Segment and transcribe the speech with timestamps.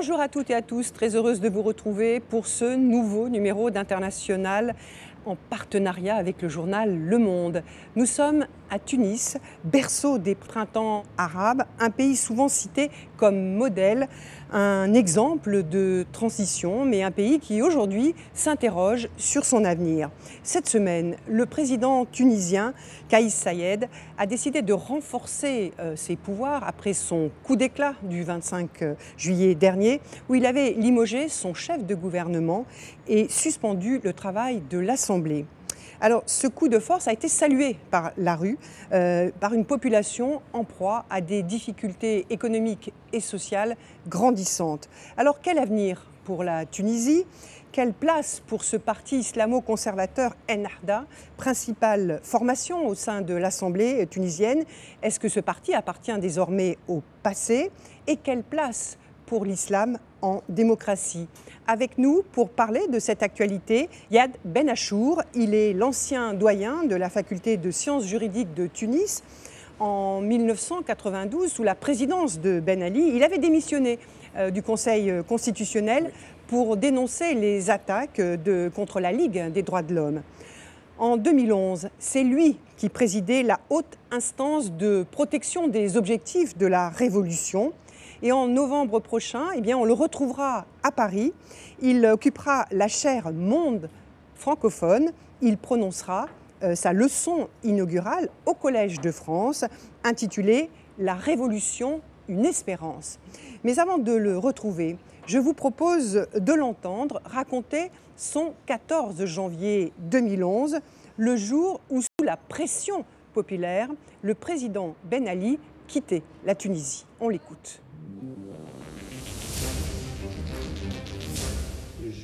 [0.00, 3.68] Bonjour à toutes et à tous, très heureuse de vous retrouver pour ce nouveau numéro
[3.68, 4.76] d'International
[5.26, 7.64] en partenariat avec le journal Le Monde.
[7.96, 14.08] Nous sommes à Tunis, berceau des printemps arabes, un pays souvent cité comme modèle,
[14.52, 20.10] un exemple de transition, mais un pays qui aujourd'hui s'interroge sur son avenir.
[20.42, 22.74] Cette semaine, le président tunisien
[23.08, 28.82] Kaïs Sayed a décidé de renforcer euh, ses pouvoirs après son coup d'éclat du 25
[28.82, 32.66] euh, juillet dernier, où il avait limogé son chef de gouvernement
[33.06, 35.46] et suspendu le travail de l'Assemblée.
[36.00, 38.56] Alors ce coup de force a été salué par la rue,
[38.92, 44.88] euh, par une population en proie à des difficultés économiques et sociales grandissantes.
[45.16, 47.24] Alors quel avenir pour la Tunisie?
[47.72, 51.04] Quelle place pour ce parti islamo-conservateur Ennahda,
[51.36, 54.64] principale formation au sein de l'Assemblée tunisienne?
[55.02, 57.70] Est-ce que ce parti appartient désormais au passé?
[58.06, 61.26] Et quelle place pour l'islam en démocratie.
[61.66, 65.22] Avec nous pour parler de cette actualité, Yad Ben Achour.
[65.34, 69.22] Il est l'ancien doyen de la faculté de sciences juridiques de Tunis.
[69.80, 73.98] En 1992, sous la présidence de Ben Ali, il avait démissionné
[74.36, 76.10] euh, du Conseil constitutionnel
[76.48, 80.22] pour dénoncer les attaques de, contre la Ligue des droits de l'homme.
[80.98, 86.88] En 2011, c'est lui qui présidait la haute instance de protection des objectifs de la
[86.88, 87.72] révolution.
[88.22, 91.32] Et en novembre prochain, eh bien, on le retrouvera à Paris.
[91.80, 93.88] Il occupera la chaire Monde
[94.34, 95.12] francophone.
[95.40, 96.26] Il prononcera
[96.64, 99.64] euh, sa leçon inaugurale au Collège de France
[100.02, 103.20] intitulée La Révolution, une espérance.
[103.62, 104.96] Mais avant de le retrouver,
[105.26, 110.80] je vous propose de l'entendre raconter son 14 janvier 2011,
[111.18, 113.88] le jour où, sous la pression populaire,
[114.22, 117.06] le président Ben Ali quittait la Tunisie.
[117.20, 117.80] On l'écoute.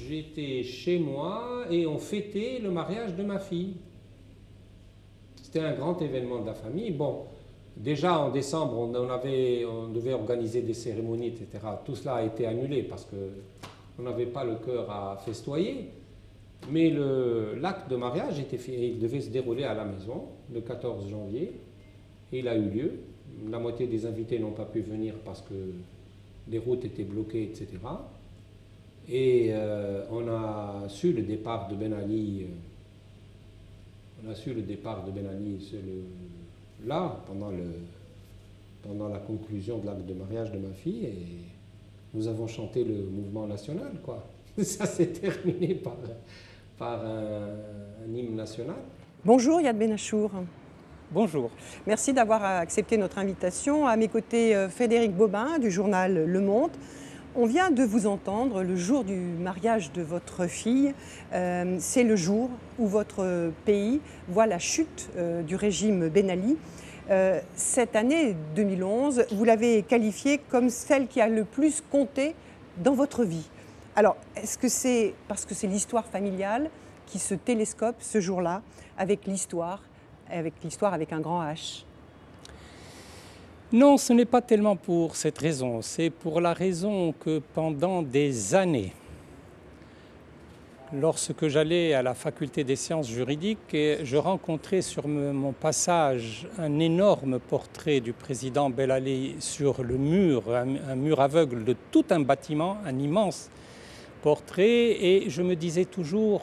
[0.08, 3.76] J'étais chez moi et on fêtait le mariage de ma fille.
[5.42, 6.90] C'était un grand événement de la famille.
[6.90, 7.24] Bon,
[7.76, 11.46] déjà en décembre, on, devait organiser des cérémonies, etc.
[11.84, 15.90] Tout cela a été annulé parce qu'on n'avait pas le cœur à festoyer.
[16.70, 16.92] Mais
[17.60, 21.60] l'acte de mariage était fait, il devait se dérouler à la maison le 14 janvier
[22.32, 22.92] et il a eu lieu.
[23.50, 25.54] La moitié des invités n'ont pas pu venir parce que
[26.48, 27.68] les routes étaient bloquées, etc.
[29.08, 32.44] Et euh, on a su le départ de Ben Ali.
[32.44, 35.58] Euh, on a su le départ de Ben Ali
[36.86, 37.64] là, pendant, le,
[38.82, 41.04] pendant la conclusion de l'acte de mariage de ma fille.
[41.06, 41.16] Et
[42.14, 44.24] nous avons chanté le mouvement national, quoi.
[44.62, 45.96] Ça s'est terminé par,
[46.78, 48.76] par un, hymne national.
[49.24, 50.30] Bonjour Yad Benachour.
[51.12, 51.50] Bonjour.
[51.86, 53.86] Merci d'avoir accepté notre invitation.
[53.86, 56.70] À mes côtés, euh, Frédéric Bobin du journal Le Monde.
[57.36, 60.94] On vient de vous entendre le jour du mariage de votre fille.
[61.32, 66.56] Euh, c'est le jour où votre pays voit la chute euh, du régime Ben Ali.
[67.54, 72.34] Cette année 2011, vous l'avez qualifiée comme celle qui a le plus compté
[72.78, 73.46] dans votre vie.
[73.94, 76.70] Alors, est-ce que c'est parce que c'est l'histoire familiale
[77.06, 78.62] qui se télescope ce jour-là
[78.96, 79.82] avec l'histoire,
[80.30, 81.84] avec l'histoire avec un grand H
[83.72, 85.82] non, ce n'est pas tellement pour cette raison.
[85.82, 88.92] C'est pour la raison que pendant des années,
[90.92, 97.40] lorsque j'allais à la faculté des sciences juridiques, je rencontrais sur mon passage un énorme
[97.40, 102.96] portrait du président Belali sur le mur, un, mur aveugle de tout un bâtiment, un
[102.96, 103.50] immense
[104.22, 106.42] portrait, et je me disais toujours,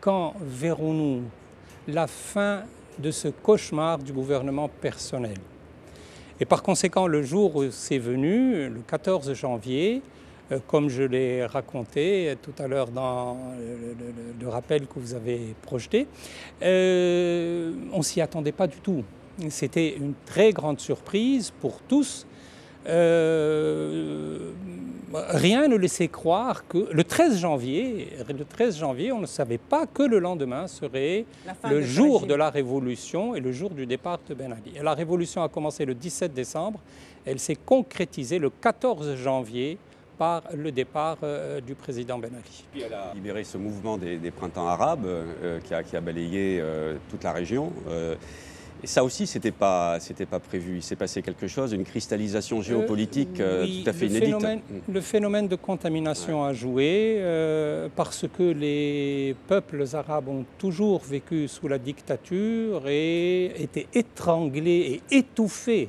[0.00, 1.24] quand verrons-nous
[1.88, 2.62] la fin
[3.00, 5.38] de ce cauchemar du gouvernement personnel
[6.40, 10.00] et par conséquent, le jour où c'est venu, le 14 janvier,
[10.50, 13.36] euh, comme je l'ai raconté tout à l'heure dans
[14.40, 16.06] le, rappel que vous avez projeté,
[16.62, 19.04] euh, on ne s'y attendait pas du tout.
[19.50, 22.26] C'était une très grande surprise pour tous.
[22.86, 24.52] Euh,
[25.12, 29.86] rien ne laissait croire que le 13 janvier, le 13 janvier, on ne savait pas
[29.86, 31.24] que le lendemain serait
[31.68, 34.82] le jour de la révolution et le jour du départ de Ben Ali.
[34.82, 36.80] la révolution a commencé le 17 décembre,
[37.24, 39.78] elle s'est concrétisée le 14 janvier
[40.16, 42.64] par le départ euh, du président Ben Ali.
[42.70, 47.24] Puis elle a libéré ce mouvement des, printemps arabes euh, qui, a, balayé euh, toute
[47.24, 47.72] la région.
[48.82, 49.98] Et ça aussi, ce n'était pas,
[50.30, 50.76] pas prévu.
[50.76, 54.34] Il s'est passé quelque chose, une cristallisation euh, géopolitique euh, tout à fait le inédite.
[54.34, 54.92] Phénomène, mm.
[54.92, 61.46] Le phénomène de contamination a joué euh, parce que les peuples arabes ont toujours vécu
[61.48, 65.88] sous la dictature et étaient étranglés et étouffés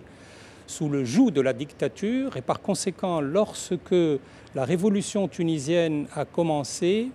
[0.68, 3.96] sous le joug de la dictature et par conséquent, lorsque
[4.56, 7.10] la révolution tunisienne a commencé,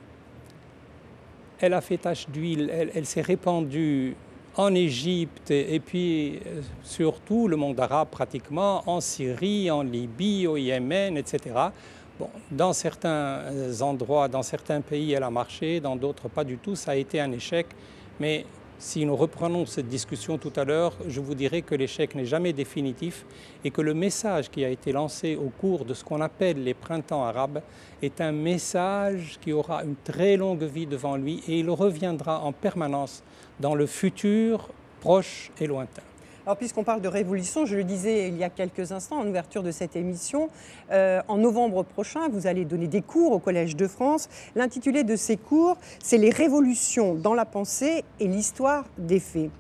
[1.59, 4.15] elle a fait tache d'huile, elle, s'est répandue
[4.57, 10.57] en Égypte et puis euh, surtout le monde arabe pratiquement, en Syrie, en Libye, au
[10.57, 11.55] Yémen, etc.
[12.19, 13.43] Bon, dans certains
[13.83, 17.21] endroits, dans certains pays, elle a marché, dans d'autres pas du tout, ça a été
[17.21, 17.67] un échec.
[18.19, 18.47] Mais
[18.79, 22.53] si nous reprenons cette discussion tout à l'heure, je vous dirais que l'échec n'est jamais
[22.53, 23.25] définitif
[23.65, 26.75] et que le message qui a été lancé au cours de ce qu'on appelle les
[26.75, 27.63] printemps arabes
[28.03, 32.53] est un message qui aura une très longue vie devant lui et il reviendra en
[32.53, 33.23] permanence
[33.61, 34.69] dans le futur
[35.01, 36.03] proche et lointain.
[36.47, 39.65] Alors, puisqu'on parle de révolution, je le disais il y a quelques instants en ouverture
[39.65, 40.49] de cette émission,
[40.93, 44.29] euh, en novembre prochain, vous allez donner des cours au Collège de France.
[44.55, 49.51] L'intitulé de ces cours, c'est Les révolutions dans la pensée et l'histoire des faits.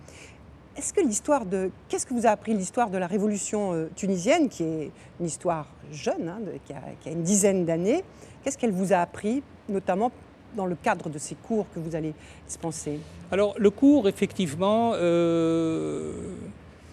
[0.76, 1.72] Est-ce que l'histoire de.
[1.88, 5.66] Qu'est-ce que vous a appris l'histoire de la révolution euh, tunisienne, qui est une histoire
[5.90, 8.04] jeune, hein, qui, a, une dizaine d'années?
[8.44, 10.12] Qu'est-ce qu'elle vous a appris, notamment
[10.56, 12.14] dans le cadre de ces cours que vous allez
[12.46, 12.98] dispenser
[13.30, 16.12] Alors, le cours, effectivement, euh,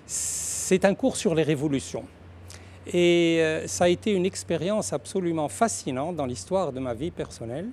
[0.06, 2.06] c'est un cours sur les révolutions.
[2.88, 7.69] Et euh, ça a été une expérience absolument fascinante dans l'histoire de ma vie personnelle,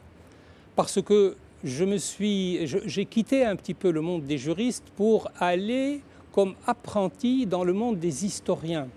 [0.76, 6.00] parce que j'ai quitté un petit peu le monde des juristes pour aller
[6.32, 8.88] comme apprenti dans le monde des historiens.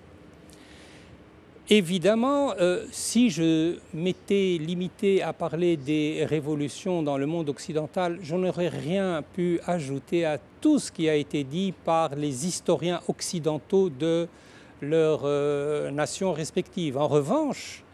[1.69, 8.36] Évidemment, euh, si je m'étais limité à parler des révolutions dans le monde occidental, je
[8.36, 13.89] n'aurais rien pu ajouter à tout ce qui a été dit par les historiens occidentaux
[13.89, 14.27] de
[14.81, 16.98] leurs euh, nations respectives.
[16.98, 17.86] En revanche,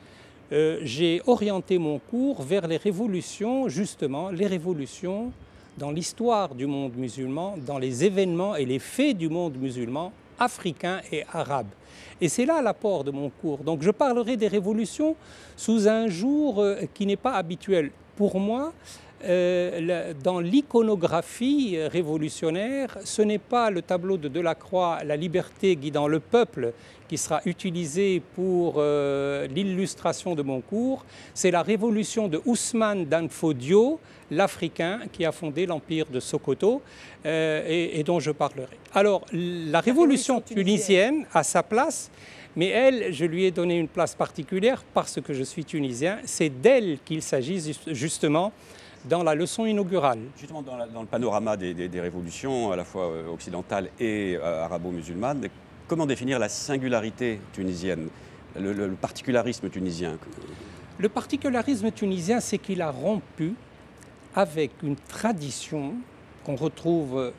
[0.51, 5.31] euh, j'ai orienté mon cours vers les révolutions, justement, les révolutions
[5.77, 11.01] dans l'histoire du monde musulman, dans les événements et les faits du monde musulman africain
[11.11, 11.67] et arabe.
[12.21, 13.59] Et c'est là l'apport de mon cours.
[13.59, 15.15] Donc je parlerai des révolutions
[15.55, 17.91] sous un jour euh, qui n'est pas habituel.
[18.15, 18.73] Pour moi,
[19.21, 26.73] dans l'iconographie révolutionnaire, ce n'est pas le tableau de Delacroix, La liberté guidant le peuple,
[27.09, 33.99] qui sera utilisé pour euh, l'illustration de mon cours, c'est la révolution de Ousmane Danfodio,
[34.31, 36.83] l'Africain qui a fondé l'empire de Sokoto
[37.25, 38.77] euh, et, dont je parlerai.
[38.93, 42.11] Alors, la, révolution, tunisienne a sa place,
[42.55, 46.19] mais elle, je lui ai donné une place particulière parce que je suis tunisien.
[46.25, 48.53] C'est d'elle qu'il s'agit justement
[49.05, 50.19] dans la leçon inaugurale.
[50.37, 55.49] Justement, dans, le panorama des, révolutions, à la fois euh, occidentales et arabo-musulmanes,
[55.89, 58.09] Comment définir la singularité tunisienne,
[58.55, 60.19] le, particularisme tunisien?
[60.99, 63.55] Le particularisme tunisien, c'est qu'il a rompu
[64.35, 65.95] avec une tradition
[66.45, 67.33] qu'on retrouve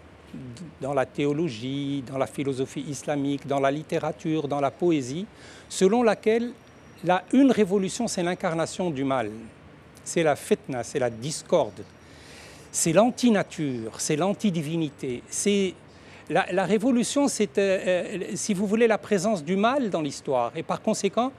[0.80, 5.26] dans la théologie, dans la philosophie islamique, dans la littérature, dans la poésie,
[5.68, 6.50] selon laquelle
[7.04, 9.30] la, une révolution, c'est l'incarnation du mal.
[10.04, 11.84] C'est la fitna, c'est la discorde.
[12.72, 15.22] C'est l'anti-nature, c'est l'anti-divinité.
[15.28, 15.74] C'est
[16.30, 20.52] la, révolution, c'est, euh, euh, si vous voulez, la présence du mal dans l'histoire.
[20.56, 21.32] Et par conséquent,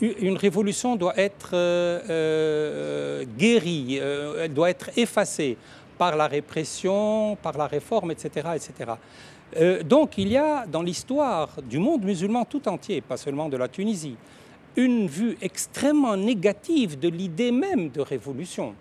[0.00, 5.56] une révolution doit être euh, guérie, elle doit être effacée
[5.96, 8.48] par la répression, par la réforme, etc.
[8.56, 9.82] etc.
[9.84, 13.68] donc il y a dans l'histoire du monde musulman tout entier, pas seulement de la
[13.68, 14.16] Tunisie,
[14.76, 18.74] une vue extrêmement négative de l'idée même de révolution.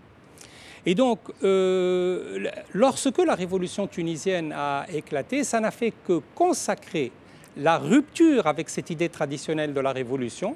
[0.85, 7.11] Et donc, euh, lorsque la révolution tunisienne a éclaté, ça n'a fait que consacrer
[7.55, 10.55] la rupture avec cette idée traditionnelle de la révolution.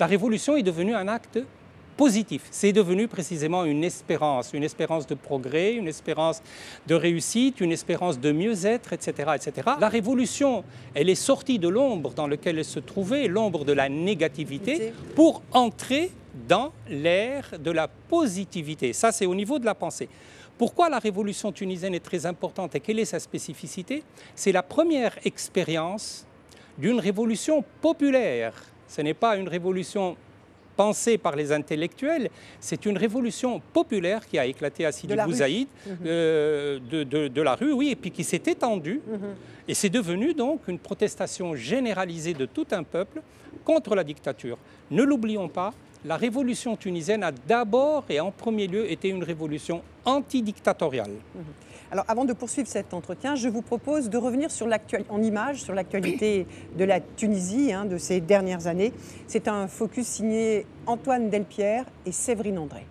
[0.00, 1.38] La révolution est devenue un acte
[1.98, 2.42] positif.
[2.52, 6.40] C'est devenu précisément une espérance, une espérance de progrès, une espérance
[6.86, 9.68] de réussite, une espérance de mieux-être, etc., etc.
[9.80, 10.64] La révolution,
[10.94, 15.42] elle est sortie de l'ombre dans laquelle elle se trouvait, l'ombre de la négativité, pour
[15.52, 16.12] entrer
[16.48, 18.92] dans l'ère de la positivité.
[18.92, 20.08] Ça, c'est au niveau de la pensée.
[20.56, 24.04] Pourquoi la révolution tunisienne est très importante et quelle est sa spécificité?
[24.36, 26.24] C'est la première expérience
[26.78, 28.54] d'une révolution populaire.
[28.86, 30.16] Ce n'est pas une révolution
[30.78, 32.30] pensée par les intellectuels,
[32.60, 35.96] c'est une révolution populaire qui a éclaté à Sidi Bouzaïd mhm.
[36.06, 39.00] euh, de, la rue, oui, et puis qui s'est étendue.
[39.04, 39.18] Mhm.
[39.66, 43.20] Et c'est devenu donc une protestation généralisée de tout un peuple
[43.64, 44.56] contre la dictature.
[44.92, 49.82] Ne l'oublions pas, la révolution tunisienne a d'abord et en premier lieu été une révolution
[50.04, 51.10] antidictatoriale.
[51.34, 51.42] Mhm.
[51.90, 54.68] Alors avant de poursuivre cet entretien, je vous propose de revenir sur
[55.08, 58.92] en image sur l'actualité de la Tunisie hein, de ces dernières années.
[59.26, 62.84] C'est un focus signé Antoine Delpierre et Séverine André.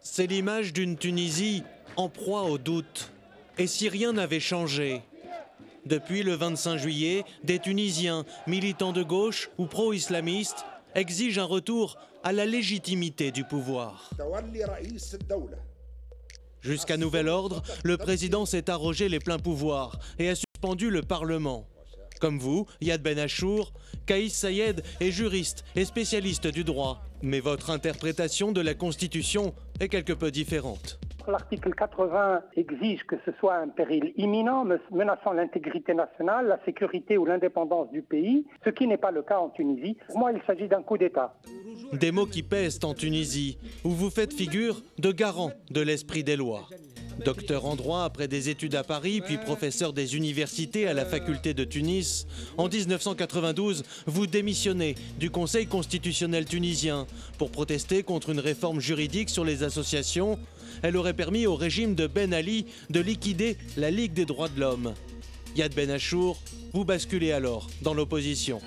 [0.00, 1.64] C'est l'image d'une Tunisie
[1.96, 3.12] en proie au doute.
[3.58, 5.02] Et si rien n'avait changé?
[5.84, 12.32] Depuis le 25 juillet, des Tunisiens, militants de gauche ou pro-islamistes, exigent un retour à
[12.32, 14.10] la légitimité du pouvoir.
[16.60, 21.66] Jusqu'à nouvel ordre, le président s'est arrogé les pleins pouvoirs et a suspendu le Parlement.
[22.20, 23.72] Comme vous, Yad Ben Achour,
[24.06, 27.02] Kaïs Sayed est juriste et spécialiste du droit.
[27.20, 31.00] Mais votre interprétation de la Constitution est quelque peu différente.
[31.28, 37.24] L'article 80 exige que ce soit un péril imminent menaçant l'intégrité nationale, la sécurité ou
[37.24, 39.96] l'indépendance du pays, ce qui n'est pas le cas en Tunisie.
[40.14, 41.34] Moi, il s'agit d'un coup d'État.
[41.92, 46.36] Des mots qui pèsent en Tunisie, où vous faites figure de garant de l'esprit des
[46.36, 46.68] lois.
[47.24, 51.54] Docteur en droit après des études à Paris, puis professeur des universités à la faculté
[51.54, 52.26] de Tunis,
[52.56, 57.06] en 1992, vous démissionnez du Conseil constitutionnel tunisien
[57.38, 60.38] pour protester contre une réforme juridique sur les associations.
[60.82, 64.60] Elle aurait permis au régime de Ben Ali de liquider la Ligue des droits de
[64.60, 64.94] l'homme.
[65.54, 66.40] Yad Ben Achour,
[66.72, 68.60] vous basculez alors dans l'opposition.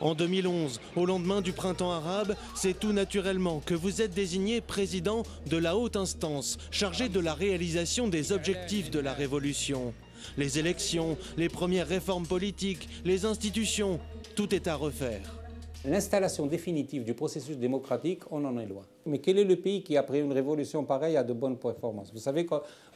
[0.00, 5.22] En 2011, au lendemain du printemps arabe, c'est tout naturellement que vous êtes désigné président
[5.46, 9.94] de la haute instance chargée de la réalisation des objectifs de la révolution.
[10.36, 13.98] Les élections, les premières réformes politiques, les institutions,
[14.34, 15.45] tout est à refaire.
[15.84, 18.82] L'installation définitive du processus démocratique, on en est loin.
[19.04, 22.12] Mais quel est le pays qui, après une révolution pareille, a de bonnes performances?
[22.12, 22.46] Vous savez,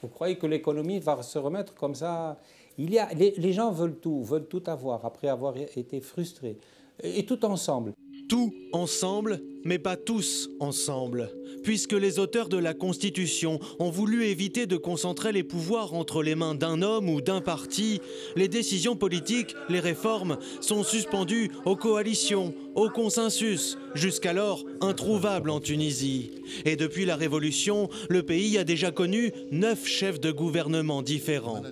[0.02, 2.38] vous croyez que l'économie va se remettre comme ça?
[2.78, 6.58] Il y a, les, les gens veulent tout, veulent tout avoir après avoir été frustrés
[7.02, 7.92] et tout ensemble.
[8.28, 11.30] Tout ensemble, mais pas tous ensemble,
[11.62, 16.34] puisque les auteurs de la Constitution ont voulu éviter de concentrer les pouvoirs entre les
[16.34, 18.00] mains d'un homme ou d'un parti,
[18.36, 26.30] les décisions politiques, les réformes sont suspendues aux coalitions, au consensus, jusqu'alors introuvable en Tunisie.
[26.64, 31.62] Et depuis la Révolution, le pays a déjà connu neuf chefs de gouvernement différents.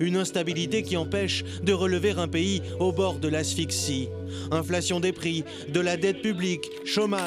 [0.00, 4.08] Une instabilité qui empêche de relever un pays au bord de l'asphyxie.
[4.50, 7.23] Inflation des prix, de la dette publique, chômage,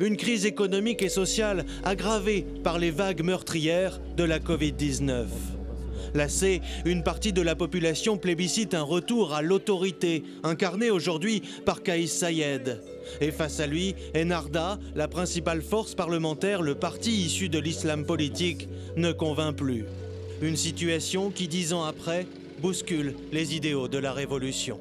[0.00, 5.26] une crise économique et sociale aggravée par les vagues meurtrières de la Covid-19.
[6.14, 12.12] Lassé, une partie de la population plébiscite un retour à l'autorité, incarnée aujourd'hui par Kaïs
[12.12, 12.82] Sayed.
[13.20, 18.68] Et face à lui, Enarda, la principale force parlementaire, le parti issu de l'islam politique,
[18.96, 19.86] ne convainc plus.
[20.42, 22.26] Une situation qui, dix ans après,
[22.60, 24.80] bouscule les idéaux de la révolution.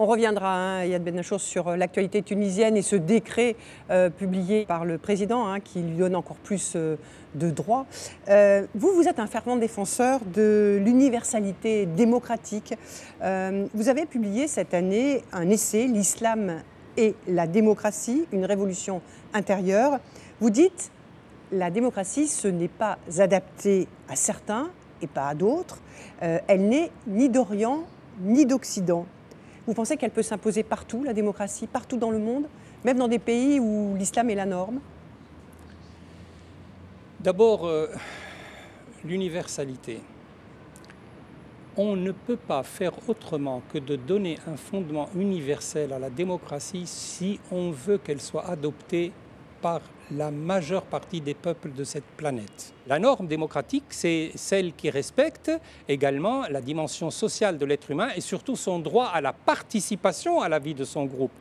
[0.00, 3.56] On reviendra, hein, Yad Benachour, sur l'actualité tunisienne et ce décret
[3.90, 6.94] euh, publié par le président hein, qui lui donne encore plus euh,
[7.34, 7.84] de droits.
[8.28, 12.74] Euh, vous, vous êtes un fervent défenseur de l'universalité démocratique.
[13.20, 16.62] vous avez publié cette année un essai, L'islam
[16.96, 19.02] et la démocratie, une révolution
[19.34, 19.98] intérieure.
[20.40, 20.92] Vous dites,
[21.50, 24.70] la démocratie, ce n'est pas adapté à certains
[25.02, 25.80] et pas à d'autres.
[26.20, 27.82] elle n'est ni d'Orient
[28.20, 29.06] ni d'Occident.
[29.68, 32.46] Vous pensez qu'elle peut s'imposer partout, la démocratie, partout dans le monde,
[32.86, 34.80] même dans des pays où l'islam est la norme?
[37.20, 37.88] D'abord, euh,
[39.04, 40.00] l'universalité.
[41.76, 46.86] On ne peut pas faire autrement que de donner un fondement universel à la démocratie
[46.86, 49.12] si on veut qu'elle soit adoptée
[49.60, 49.82] par
[50.16, 52.72] la majeure partie des peuples de cette planète.
[52.86, 55.50] La norme démocratique, c'est celle qui respecte
[55.88, 60.48] également la dimension sociale de l'être humain et surtout son droit à la participation à
[60.48, 61.32] la vie de son groupe.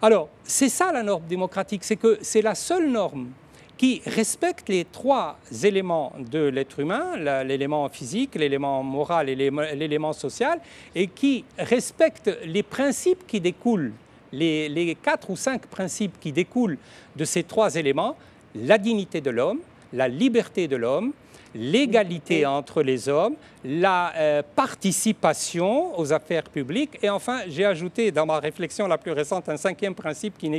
[0.00, 3.28] Alors, c'est ça la norme démocratique, c'est que c'est la seule norme
[3.76, 10.60] qui respecte les trois éléments de l'être humain, l'élément physique, l'élément moral et l'élément social,
[10.94, 13.92] et qui respecte les principes qui découlent
[14.32, 16.78] les, quatre ou cinq principes qui découlent
[17.16, 18.16] de ces trois éléments,
[18.54, 19.60] la dignité de l'homme,
[19.92, 21.12] la liberté de l'homme,
[21.54, 28.26] l'égalité entre les hommes, la euh, participation aux affaires publiques et enfin j'ai ajouté dans
[28.26, 30.50] ma réflexion la plus récente un cinquième principe qui,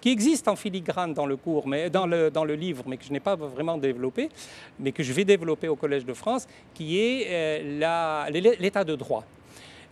[0.00, 3.04] qui existe en filigrane dans le cours, mais dans le, dans le livre, mais que
[3.04, 4.28] je n'ai pas vraiment développé,
[4.78, 8.30] mais que je vais développer au Collège de France, qui est euh,
[8.60, 9.24] l'état de droit.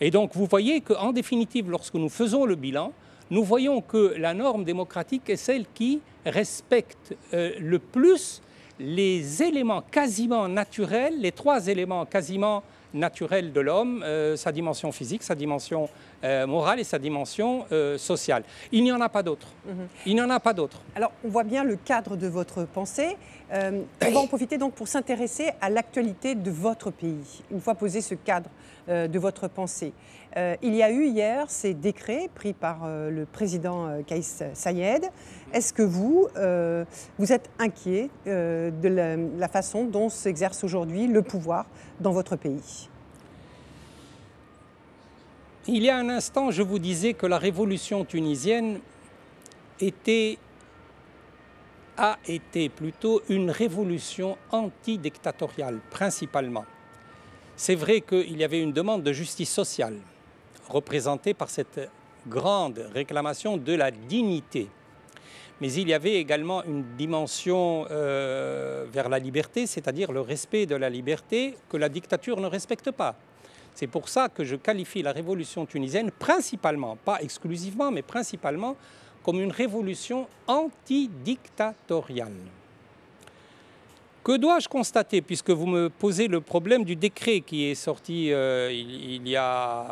[0.00, 2.92] Et donc vous voyez qu'en définitive, lorsque nous faisons le bilan,
[3.34, 8.40] nous voyons que la norme démocratique est celle qui respecte euh, le plus
[8.78, 12.62] les éléments quasiment naturels, les trois éléments quasiment
[12.92, 15.88] naturels de l'homme, euh, sa dimension physique, sa dimension
[16.24, 18.44] euh, morale et sa dimension euh, sociale.
[18.72, 19.48] Il n'y en a pas d'autre.
[19.66, 19.88] Mhm.
[20.06, 20.80] Il n'y en a pas d'autre.
[20.96, 23.18] Alors, on voit bien le cadre de votre pensée.
[23.52, 27.74] Euh, on va en profiter donc pour s'intéresser à l'actualité de votre pays, une fois
[27.74, 28.48] posé ce cadre
[28.88, 29.94] de votre pensée.
[30.36, 35.08] il y a eu hier ces décrets pris par le président Kaïs Sayed.
[35.54, 36.28] Est-ce que vous,
[37.18, 41.64] vous êtes inquiet de la, la façon dont s'exerce aujourd'hui le pouvoir
[42.00, 42.90] dans votre pays?
[45.66, 48.80] Il y a un instant, je vous disais que la révolution tunisienne
[51.96, 56.64] a été plutôt une révolution antidictatoriale, principalement.
[57.56, 59.96] C'est vrai qu'il y avait une demande de justice sociale,
[60.68, 61.88] représentée par cette
[62.26, 64.68] grande réclamation de la dignité.
[65.60, 70.74] Mais il y avait également une dimension euh, vers la liberté, c'est-à-dire le respect de
[70.74, 73.16] la liberté que la dictature ne respecte pas.
[73.74, 78.76] C'est pour ça que je qualifie la révolution tunisienne principalement, pas exclusivement, mais principalement
[79.24, 82.32] comme une révolution antidictatoriale.
[84.22, 88.70] Que dois-je constater, puisque vous me posez le problème du décret qui est sorti euh,
[88.72, 89.86] il, y a...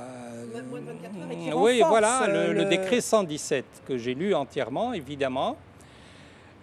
[1.55, 5.59] oui, voilà, le, le décret 117, que j'ai lu entièrement, évidemment.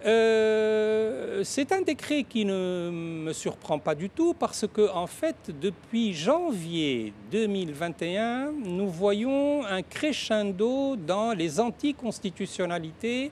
[0.06, 5.36] Euh, c'est un décret qui ne me surprend pas du tout parce que, en fait,
[5.60, 13.30] depuis janvier 2021, nous voyons un crescendo dans les anticonstitutionnalités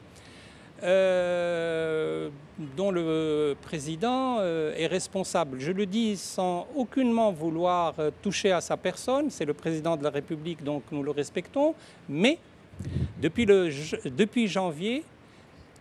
[0.82, 2.28] euh,
[2.76, 5.58] dont le président euh, est responsable.
[5.60, 10.10] Je le dis sans aucunement vouloir toucher à sa personne, c'est le président de la
[10.10, 11.74] République, donc nous le respectons,
[12.10, 12.38] mais
[13.20, 15.02] depuis, janvier,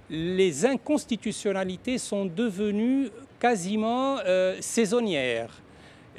[0.09, 3.09] les inconstitutionnalités sont devenues
[3.39, 5.51] quasiment euh, saisonnières.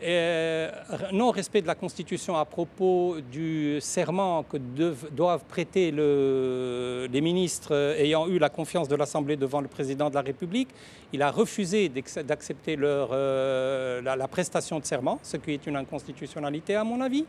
[0.00, 0.71] Euh,
[1.12, 8.38] non-respect de la Constitution à propos du serment que doivent prêter les ministres ayant eu
[8.38, 10.68] la confiance de l'Assemblée devant le président de la République.
[11.12, 16.84] Il a refusé d'accepter euh, la, prestation de serment, ce qui est une inconstitutionnalité à
[16.84, 17.25] mon avis.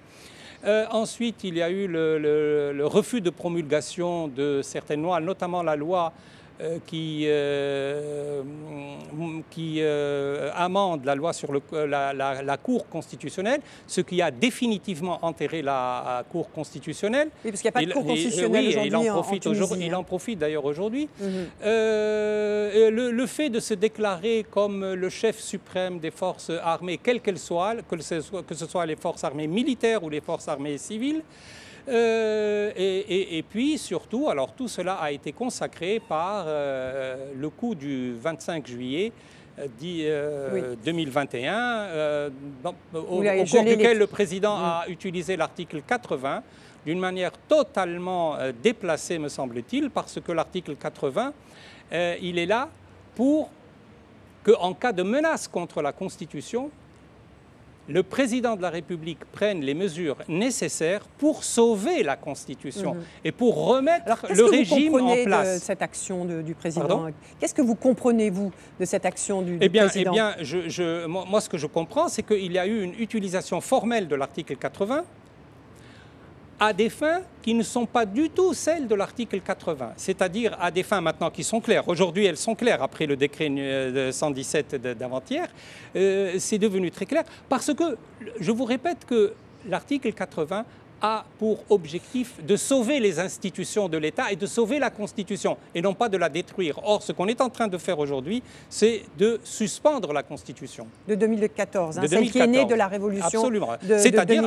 [0.91, 6.13] ensuite, il y a eu le refus de promulgation de certaines lois, notamment la loi
[6.85, 8.43] qui, euh,
[9.49, 15.61] qui euh, amende la loi sur le, la, Cour constitutionnelle, ce qui a définitivement enterré
[15.61, 17.29] la, Cour constitutionnelle.
[17.45, 18.89] Oui, parce qu'il n'y a pas de Cour constitutionnelle aujourd'hui.
[18.89, 21.07] Il en profite, aujourd'hui, il en profite d'ailleurs aujourd'hui.
[21.21, 21.47] Mhm.
[21.63, 27.75] le, fait de se déclarer comme le chef suprême des forces armées, quelles qu'elles soient,
[27.89, 31.21] que ce soit, que ce soit les forces armées militaires ou les forces armées civiles,
[31.89, 38.15] euh, et, puis surtout, alors tout cela a été consacré par euh, le coup du
[38.19, 39.11] 25 juillet
[39.79, 42.29] 2021, euh,
[42.93, 46.43] au, cours duquel le président a utilisé l'article 80
[46.85, 51.33] d'une manière totalement déplacée, me semble-t-il, parce que l'article 80,
[52.21, 52.69] il est là
[53.15, 53.49] pour
[54.45, 56.71] qu'en cas de menace contre la Constitution,
[57.89, 63.01] le président de la République prenne les mesures nécessaires pour sauver la Constitution mhm.
[63.25, 65.59] et pour remettre le régime en place.
[65.59, 67.07] De cette action du président
[67.39, 71.05] Qu'est-ce que vous comprenez, vous, de cette action du, eh bien, président Eh bien, je,
[71.07, 74.55] moi, ce que je comprends, c'est qu'il y a eu une utilisation formelle de l'article
[74.55, 75.03] 80
[76.59, 80.69] à des fins qui ne sont pas du tout celles de l'article 80, c'est-à-dire à
[80.71, 81.87] des fins maintenant qui sont claires.
[81.87, 83.49] Aujourd'hui, elles sont claires après le décret
[84.11, 85.47] 117 d'avant-hier.
[85.95, 87.97] Euh, c'est devenu très clair parce que,
[88.39, 89.33] je vous répète que
[89.67, 90.65] l'article 80
[91.01, 95.81] a pour objectif de sauver les institutions de l'État et de sauver la Constitution, et
[95.81, 96.79] non pas de la détruire.
[96.83, 100.87] Or, ce qu'on est en train de faire aujourd'hui, c'est de suspendre la Constitution.
[101.07, 103.69] De 2014, hein, celle qui est née de la Révolution Absolument.
[103.81, 104.43] C'est-à-dire,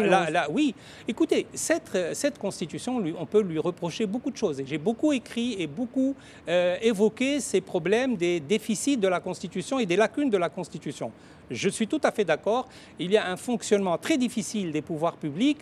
[0.51, 0.75] oui,
[1.09, 4.61] écoutez, cette, cette Constitution, lui, on peut lui reprocher beaucoup de choses.
[4.61, 6.15] Et j'ai beaucoup écrit et beaucoup
[6.49, 11.13] euh, évoqué ces problèmes des déficits de la Constitution et des lacunes de la Constitution.
[11.51, 12.69] Je suis tout à fait d'accord.
[12.99, 15.59] Il y a un fonctionnement très difficile des pouvoirs publics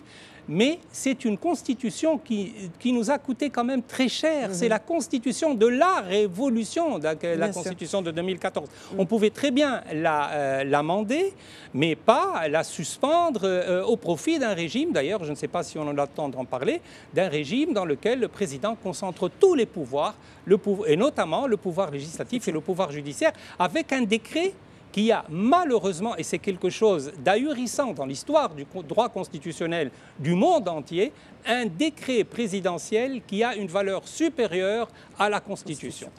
[0.51, 4.49] mais c'est une constitution qui, qui, nous a coûté quand même très cher.
[4.49, 4.53] Mhm.
[4.53, 7.15] C'est la constitution de la révolution, la,
[7.49, 8.67] constitution de 2014.
[8.67, 8.99] Mhm.
[8.99, 11.33] On pouvait très bien euh, l'amender,
[11.73, 15.77] mais pas la suspendre euh, au profit d'un régime, d'ailleurs, je ne sais pas si
[15.79, 16.81] on en attend d'en parler,
[17.13, 21.91] d'un régime dans lequel le président concentre tous les pouvoirs, le et notamment le pouvoir
[21.91, 24.53] législatif et le pouvoir judiciaire, avec un décret
[24.91, 30.67] qui a malheureusement, et c'est quelque chose d'ahurissant dans l'histoire du droit constitutionnel du monde
[30.67, 31.11] entier,
[31.45, 36.09] un décret présidentiel qui a une valeur supérieure à la Constitution.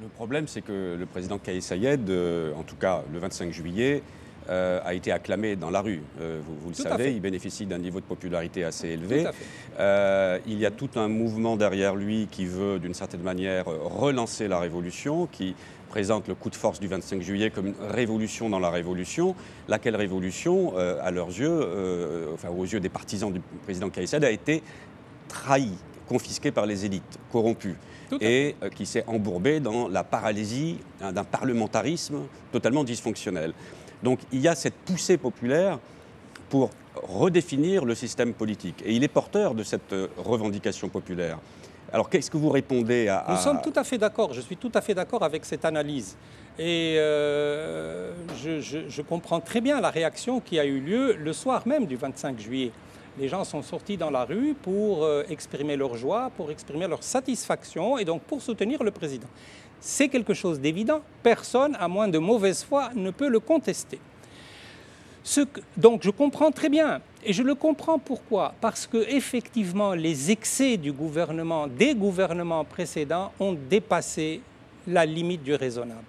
[0.00, 4.02] le problème, c'est que le président Kaïs Sayed, euh, en tout cas le 25 juillet,
[4.50, 6.02] euh, a été acclamé dans la rue.
[6.20, 9.26] Euh, vous, le savez, il bénéficie d'un niveau de popularité assez élevé.
[9.80, 14.46] Euh, il y a tout un mouvement derrière lui qui veut, d'une certaine manière, relancer
[14.46, 15.56] la révolution, qui
[15.94, 19.36] présente le coup de force du 25 juillet comme une révolution dans la révolution,
[19.68, 24.64] laquelle révolution, à leurs yeux, enfin aux yeux des partisans du président Kaïsad, a été
[25.28, 25.78] trahie,
[26.08, 27.76] confisquée par les élites, corrompue
[28.20, 33.52] et qui s'est embourbée dans la paralysie hein, d'un parlementarisme totalement dysfonctionnel.
[34.02, 35.78] Donc il y a cette poussée populaire
[36.48, 38.82] pour redéfinir le système politique.
[38.84, 41.38] Et il est porteur de cette euh, revendication populaire.
[41.94, 43.24] Alors qu'est-ce que vous répondez à...
[43.28, 46.16] Nous sommes tout à fait d'accord, je suis tout à fait d'accord avec cette analyse.
[46.58, 51.86] Et euh, je, comprends très bien la réaction qui a eu lieu le soir même
[51.86, 52.72] du 25 juillet.
[53.16, 57.04] Les gens sont sortis dans la rue pour euh, exprimer leur joie, pour exprimer leur
[57.04, 59.28] satisfaction et donc pour soutenir le président
[59.84, 61.02] c'est quelque chose d'évident.
[61.22, 64.00] Personne, à moins de mauvaise foi, ne peut le contester.
[65.76, 67.02] donc je comprends très bien.
[67.24, 73.32] Et je le comprends pourquoi Parce que effectivement, les excès du gouvernement, des gouvernements précédents,
[73.40, 74.40] ont dépassé
[74.86, 76.04] la limite du raisonnable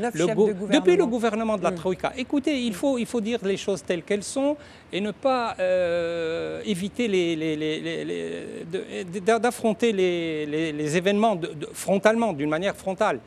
[0.00, 1.74] depuis le gouvernement de la mm.
[1.74, 2.12] Troïka.
[2.16, 4.56] Écoutez, il faut, il faut dire les choses telles qu'elles sont
[4.92, 7.06] et ne pas euh, éviter
[9.40, 11.38] d'affronter les, événements
[11.72, 13.20] frontalement, d'une manière frontale.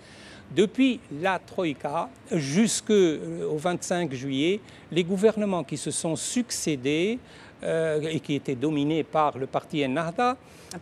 [0.55, 4.59] Depuis la Troïka jusqu'au 25 juillet,
[4.91, 7.17] les gouvernements qui se sont succédés
[7.63, 10.37] euh, et qui étaient dominés par le parti Ennahda,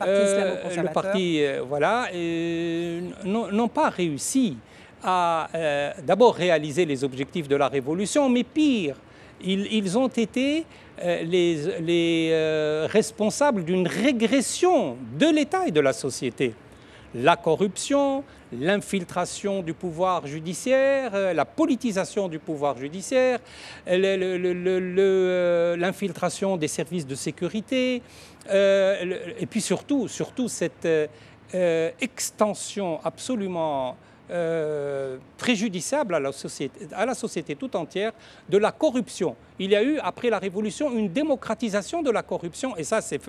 [0.05, 2.07] euh, le parti, voilà,
[3.23, 4.57] n'ont pas réussi
[5.03, 8.95] à euh, d'abord réaliser les objectifs de la Révolution, mais pire,
[9.43, 10.65] ils, ont été
[11.01, 16.53] euh, les, euh, responsables d'une régression de l'État et de la société.
[17.13, 23.39] La corruption, l'infiltration du pouvoir judiciaire, la politisation du pouvoir judiciaire,
[25.77, 28.01] l'infiltration des services de sécurité,
[28.49, 30.87] et puis surtout, surtout cette
[31.99, 33.97] extension absolument
[34.31, 38.13] euh, préjudiciable à la, société, à la société tout entière
[38.47, 39.35] de la corruption.
[39.59, 43.19] Il y a eu, après la Révolution, une démocratisation de la corruption, et ça, c'est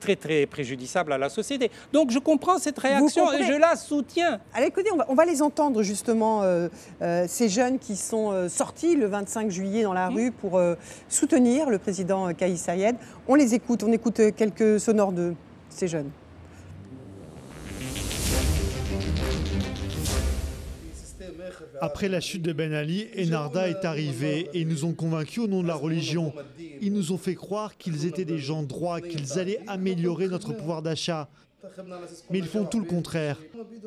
[0.00, 1.70] très, très préjudiciable à la société.
[1.92, 4.40] Donc, je comprends cette réaction et je la soutiens.
[4.52, 6.68] Allez, écoutez, on va, les entendre, justement, euh,
[7.02, 10.14] euh, ces jeunes qui sont sortis le 25 juillet dans la mmh.
[10.14, 10.60] rue pour
[11.08, 12.96] soutenir le président Kaïs Sayed.
[13.28, 15.34] On les écoute, on écoute quelques sonores de
[15.70, 16.10] ces jeunes.
[21.80, 25.46] Après la chute de Ben Ali, Enarda est arrivé et ils nous ont convaincus au
[25.46, 26.32] nom de la religion.
[26.80, 30.82] Ils nous ont fait croire qu'ils étaient des gens droits, qu'ils allaient améliorer notre pouvoir
[30.82, 31.28] d'achat.
[32.30, 33.38] Mais ils font tout le contraire.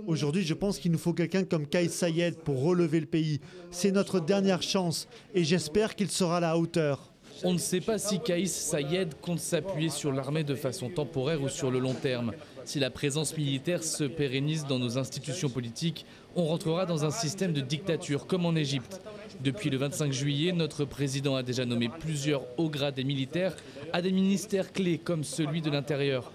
[0.08, 3.40] Aujourd'hui, je pense qu'il nous faut quelqu'un comme Kais Sayed pour relever le pays.
[3.72, 7.09] C'est notre dernière chance et j'espère qu'il sera à la hauteur.
[7.44, 11.50] On ne sait pas si Kaïs Sayed compte s'appuyer sur l'armée de façon temporaire ou
[11.50, 12.34] sur le long terme.
[12.66, 17.54] Si la présence militaire se pérennise dans nos institutions politiques, on rentrera dans un système
[17.54, 19.02] de dictature comme en Égypte.
[19.42, 23.56] Depuis le 25 juillet, notre président a déjà nommé plusieurs hauts grades militaires
[23.94, 26.32] à des ministères clés comme celui de l'Intérieur.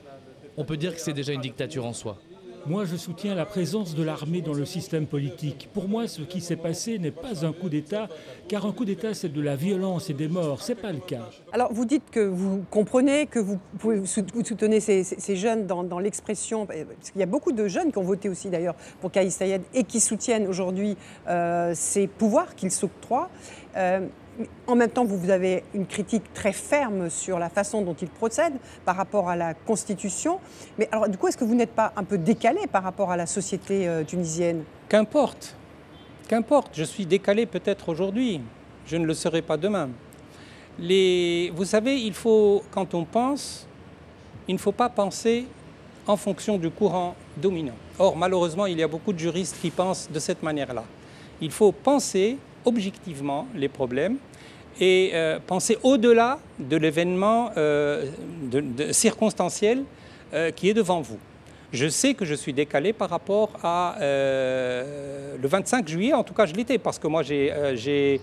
[0.56, 2.18] On peut dire que c'est déjà une dictature en soi.
[2.66, 5.68] Moi, je soutiens la présence de l'armée dans le système politique.
[5.74, 8.08] Pour moi, ce qui s'est passé n'est pas un coup d'État,
[8.48, 10.62] car un coup d'État, c'est de la violence et des morts.
[10.62, 11.28] Ce n'est pas le cas.
[11.52, 13.58] Alors, vous dites que vous comprenez, que vous,
[14.06, 18.30] soutenez ces, jeunes dans, l'expression, parce qu'il y a beaucoup de jeunes qui ont voté
[18.30, 20.96] aussi d'ailleurs pour Kaïs Sayed et qui soutiennent aujourd'hui
[21.28, 23.28] euh, ces pouvoirs qu'il s'octroie.
[23.76, 24.06] Euh,
[24.66, 28.54] en même temps, vous avez une critique très ferme sur la façon dont il procède
[28.84, 30.40] par rapport à la Constitution.
[30.78, 33.16] Mais alors, du coup, est-ce que vous n'êtes pas un peu décalé par rapport à
[33.16, 34.64] la société euh, tunisienne?
[34.88, 35.56] Qu'importe.
[36.28, 36.70] Qu'importe.
[36.74, 38.40] Je suis décalé peut-être aujourd'hui.
[38.86, 39.90] Je ne le serai pas demain.
[40.78, 43.66] Vous savez, il faut, quand on pense,
[44.48, 45.46] il ne faut pas penser
[46.06, 47.76] en fonction du courant dominant.
[47.98, 50.84] Or, malheureusement, il y a beaucoup de juristes qui pensent de cette manière-là.
[51.40, 54.16] Il faut penser objectivement les problèmes
[54.80, 58.06] et euh, penser au-delà de l'événement euh,
[58.90, 59.84] circonstanciel
[60.32, 61.18] euh, qui est devant vous.
[61.72, 66.46] Je sais que je suis décalé par rapport à le 25 juillet, en tout cas
[66.46, 68.20] je l'étais, parce que moi j'ai,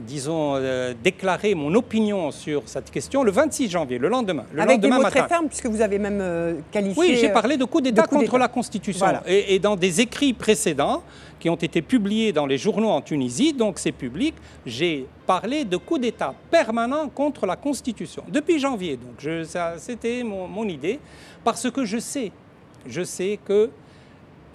[0.00, 0.60] disons,
[1.02, 4.44] déclaré mon opinion sur cette question le 26 janvier, le lendemain.
[4.52, 7.00] Le Avec lendemain des mots très fermes, puisque vous avez même qualifié...
[7.00, 9.06] Oui, j'ai parlé de coup d'État contre la Constitution.
[9.26, 11.02] Et, et, dans des écrits précédents,
[11.38, 15.76] qui ont été publiés dans les journaux en Tunisie, donc c'est public, j'ai parlé de
[15.76, 18.24] coup d'État permanent contre la Constitution.
[18.28, 19.24] Depuis janvier, donc
[19.78, 20.98] c'était mon, idée,
[21.44, 22.32] parce que je sais,
[22.86, 23.70] je sais que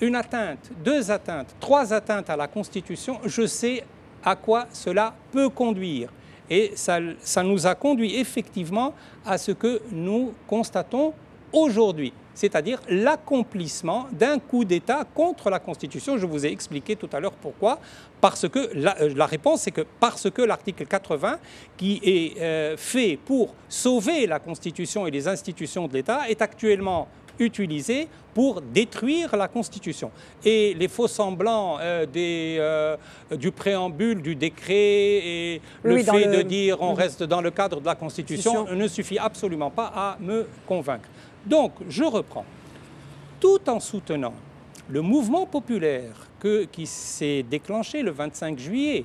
[0.01, 3.83] une atteinte, deux atteintes, trois atteintes à la Constitution, je sais
[4.23, 6.09] à quoi cela peut conduire.
[6.49, 6.99] Et ça,
[7.43, 8.93] nous a conduit effectivement
[9.25, 11.13] à ce que nous constatons
[11.53, 16.17] aujourd'hui, c'est-à-dire l'accomplissement d'un coup d'État contre la Constitution.
[16.17, 17.79] Je vous ai expliqué tout à l'heure pourquoi.
[18.19, 21.39] Parce que la, euh, réponse, c'est que parce que l'article 80,
[21.77, 27.07] qui est euh, fait pour sauver la Constitution et les institutions de l'État, est actuellement
[27.41, 30.09] utilisé pour détruire la Constitution.
[30.45, 32.95] Et les faux semblants euh, des, euh,
[33.35, 37.51] du préambule, du décret et le Oui, fait le- de dire on reste dans le
[37.51, 38.77] cadre de la Constitution Constitution.
[38.81, 41.09] ne suffit absolument pas à me convaincre.
[41.45, 42.45] Donc, je reprends.
[43.39, 44.33] Tout en soutenant
[44.87, 49.03] le mouvement populaire que- qui s'est déclenché le 25 juillet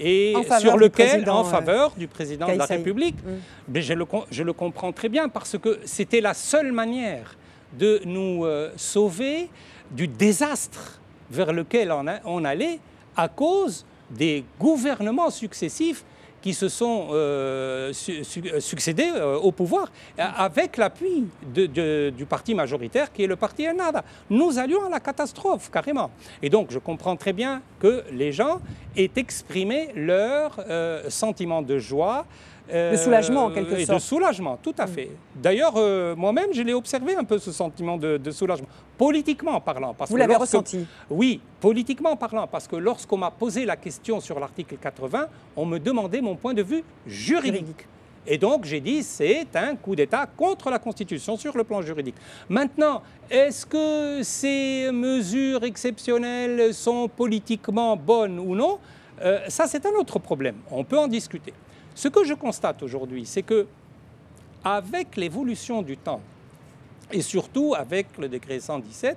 [0.00, 2.66] et sur lequel, en faveur du président de la.
[2.66, 3.28] République, Mm.
[3.68, 7.36] mais je, le, com- je le comprends très bien parce que c'était la seule manière
[7.72, 9.48] de nous euh, sauver
[9.90, 11.00] du désastre
[11.30, 11.92] vers lequel
[12.24, 12.80] on, allait
[13.16, 16.04] à cause des gouvernements successifs
[16.40, 19.10] qui se sont euh, euh, succédés
[19.42, 24.04] au pouvoir avec l'appui du parti majoritaire qui est le parti Ennahda.
[24.30, 26.10] Nous allions à la catastrophe carrément.
[26.40, 28.60] Et donc je comprends très bien que les gens
[28.96, 30.58] aient exprimé leur
[31.08, 32.24] sentiment de joie.
[32.72, 33.98] Euh, De soulagement, en quelque et sorte.
[33.98, 35.10] De soulagement, tout à fait.
[35.34, 39.94] D'ailleurs, euh, moi-même, je l'ai observé un peu ce sentiment de, de soulagement, politiquement parlant.
[39.94, 44.38] Parce Vous l'avez ressenti oui, politiquement parlant, parce que lorsqu'on m'a posé la question sur
[44.38, 45.26] l'article 80,
[45.56, 47.52] on me demandait mon point de vue juridique.
[47.54, 47.86] Juridique.
[48.30, 52.16] Et donc j'ai dit c'est un coup d'État contre la Constitution sur le plan juridique.
[52.48, 58.78] Maintenant, est-ce que ces mesures exceptionnelles sont politiquement bonnes ou non?
[59.22, 60.56] Euh, Ça c'est un autre problème.
[60.70, 61.54] On peut en discuter.
[61.98, 63.66] Ce que je constate aujourd'hui, c'est que
[64.62, 66.20] avec l'évolution du temps
[67.10, 69.16] et surtout avec le décret 117,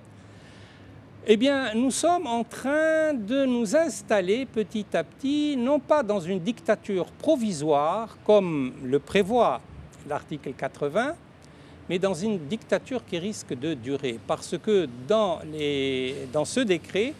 [1.27, 1.37] eh
[1.75, 7.05] nous sommes en train de nous installer petit à petit, non pas dans une dictature
[7.05, 9.61] provisoire, comme le prévoit
[10.09, 11.13] l'article 80,
[11.87, 14.17] mais dans une dictature qui risque de durer.
[14.25, 17.13] Parce que dans ce décret,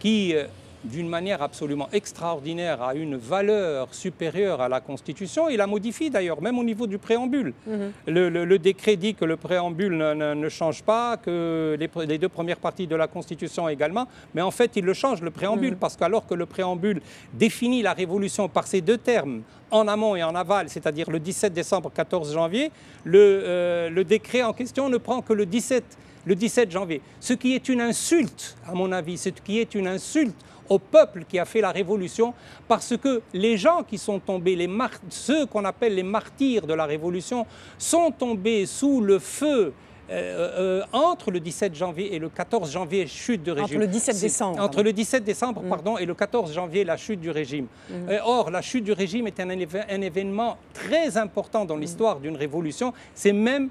[0.00, 0.46] qui, euh,
[0.84, 6.40] d'une manière absolument extraordinaire, a une valeur supérieure à la Constitution, il la modifie d'ailleurs,
[6.40, 7.52] même au niveau du préambule.
[7.66, 7.92] Mhm.
[8.06, 12.18] Le, le- le décret dit que le préambule ne, ne- ne change pas, que les,
[12.18, 15.72] deux premières parties de la Constitution également, mais en fait il le change, le préambule,
[15.72, 15.78] Mhm.
[15.78, 17.00] parce qu'alors que le préambule
[17.34, 21.52] définit la révolution par ces deux termes, en amont et en aval, c'est-à-dire le 17
[21.52, 22.70] décembre, 14 janvier,
[23.04, 25.84] le, euh, le décret en question ne prend que le 17,
[26.24, 27.00] le 17 janvier.
[27.20, 30.36] Ce qui est une insulte, à mon avis, ce qui est une insulte
[30.68, 32.34] au peuple qui a fait la révolution,
[32.68, 34.68] parce que les gens qui sont tombés, les
[35.10, 37.46] ceux qu'on appelle les martyrs de la révolution,
[37.78, 39.72] sont tombés sous le feu
[40.08, 43.64] euh, euh, entre le 17 janvier et le 14 janvier, chute de régime.
[43.78, 44.62] Entre le 17 C'est- décembre.
[44.62, 45.68] Entre le 17 décembre, Mm.
[45.68, 47.66] pardon, et le 14 janvier, la chute du régime.
[47.90, 47.92] Mm.
[48.10, 51.66] Euh, or, la chute du régime est un, événement très important Mm.
[51.66, 52.92] dans l'histoire d'une révolution.
[53.14, 53.68] C'est même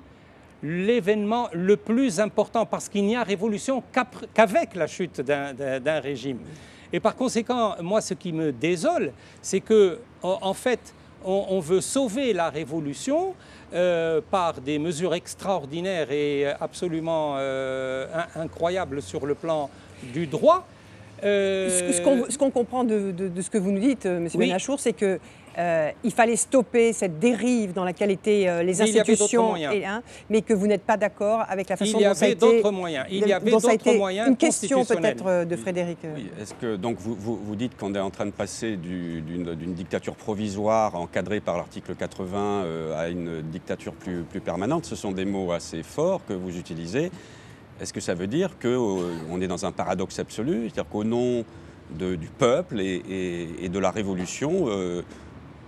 [0.62, 3.82] l'événement le plus important parce qu'il n'y a révolution
[4.34, 6.40] qu'avec la chute d'un régime.
[6.96, 10.80] Et par conséquent, moi, ce qui me désole, c'est que, en, fait,
[11.26, 13.34] on, veut sauver la révolution
[13.74, 19.70] euh, par des mesures extraordinaires et absolument euh, in- incroyables sur le plan
[20.14, 20.66] du droit.
[21.26, 24.48] Euh, Ce, ce qu'on comprend de, de- de ce que vous nous dites, euh, Oui.
[24.48, 25.20] Benachour, c'est que
[25.58, 29.56] euh, il fallait stopper cette dérive dans laquelle étaient euh, les il y avait institutions,
[29.56, 32.26] et, hein, mais que vous n'êtes pas d'accord avec la façon il y dont ça
[32.26, 32.40] a avait été.
[32.58, 33.06] d'autres moyens.
[33.10, 36.00] Il y avait d'autres moyens Une question peut-être euh, de Frédéric.
[36.16, 39.22] Oui, Est-ce que donc vous, vous, vous dites qu'on est en train de passer du-
[39.22, 44.86] d'une dictature provisoire encadrée par l'article 80 euh, à une dictature plus, plus permanente?
[44.86, 47.12] Ce sont des mots assez forts que vous utilisez.
[47.82, 50.64] Est-ce que ça veut dire qu'on est dans un paradoxe absolu?
[50.64, 51.44] C'est-à-dire qu'au nom
[51.98, 55.02] de- du peuple et, et- et de la révolution, euh,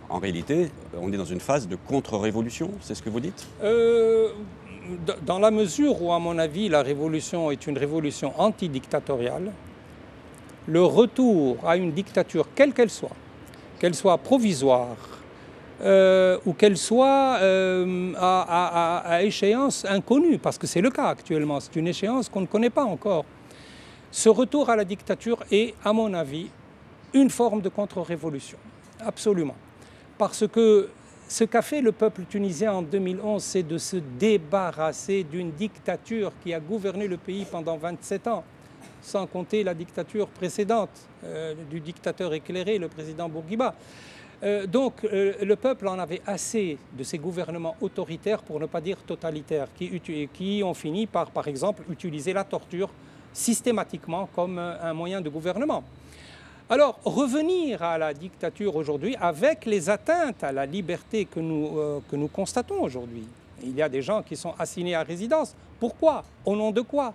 [0.10, 3.46] en réalité, on est dans une phase de contre-révolution C'est ce que vous dites?
[3.64, 4.30] Euh,
[5.26, 9.52] dans la mesure où, à mon avis, la révolution est une révolution antidictatoriale,
[10.66, 13.16] le retour à une dictature, quelle qu'elle soit,
[13.80, 14.96] qu'elle soit provisoire
[15.82, 21.76] euh, ou qu'elle soit euh, à échéance inconnue, parce que c'est le cas actuellement, c'est
[21.76, 23.26] une échéance qu'on ne connaît pas encore.
[24.10, 26.48] Ce retour à la dictature est, à mon avis,
[27.14, 28.58] une forme de contre-révolution,
[29.06, 29.56] absolument.
[30.18, 30.90] Parce que
[31.28, 36.54] ce qu'a fait le peuple tunisien en 2011, c'est de se débarrasser d'une dictature qui
[36.54, 38.44] a gouverné le pays pendant 27 ans,
[39.02, 40.90] sans compter la dictature précédente
[41.24, 43.76] euh, du dictateur éclairé, le président Bourguiba.
[44.44, 48.82] Euh, donc euh, le peuple en avait assez de ces gouvernements autoritaires, pour ne pas
[48.82, 52.90] dire totalitaires, qui, ont fini par, par exemple, utiliser la torture
[53.34, 55.84] systématiquement comme un moyen de gouvernement.
[56.70, 62.02] Alors, revenir à la dictature aujourd'hui avec les atteintes à la liberté que nous, euh,
[62.12, 63.24] que nous constatons aujourd'hui.
[63.64, 65.56] Il y a des gens qui sont assignés à résidence.
[65.80, 66.26] Pourquoi?
[66.46, 67.14] Au nom de quoi?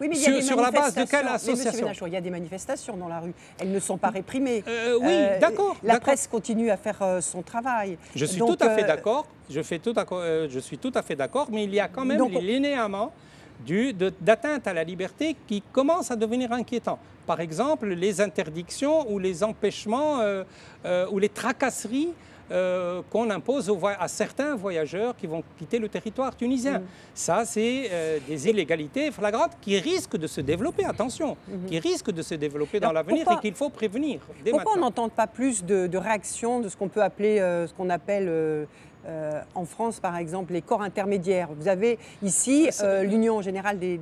[0.00, 2.06] Oui, mais il y a sur, des sur la base de quelle association?
[2.06, 3.34] Il y a des manifestations dans la rue.
[3.58, 4.64] Elles ne sont pas réprimées.
[4.66, 5.76] Euh, oui, euh, d'accord.
[5.82, 7.98] La presse continue à faire euh, son travail.
[8.14, 9.26] Je suis tout à fait d'accord.
[9.50, 13.12] Je, je suis tout à fait d'accord, mais il y a quand même les linéaments
[14.20, 16.98] d'atteinte à la liberté qui commencent à devenir inquiétants.
[17.26, 20.20] Par exemple, les interdictions ou les empêchements
[21.10, 22.10] ou les tracasseries
[22.52, 26.78] euh, qu'on impose à certains voyageurs qui vont quitter le territoire tunisien.
[26.78, 26.82] Mm.
[27.12, 31.66] Ça, c'est euh, des illégalités flagrantes qui risquent de se développer, attention, mm-hmm.
[31.66, 34.20] qui risquent de se développer dans l'avenir et qu'il faut prévenir.
[34.48, 37.90] pourquoi on n'entend pas plus de, réactions de ce qu'on peut appeler, euh, ce qu'on
[37.90, 38.28] appelle
[39.54, 41.48] en France, par exemple, les corps intermédiaires.
[41.58, 42.68] Vous avez ici
[43.02, 43.98] l'Union générale des,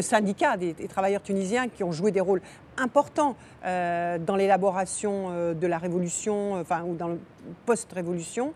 [0.00, 2.40] syndicats des, travailleurs tunisiens qui ont joué des rôles
[2.76, 7.18] importants dans l'élaboration de la révolution, enfin, ou dans le
[7.66, 8.52] post-révolution.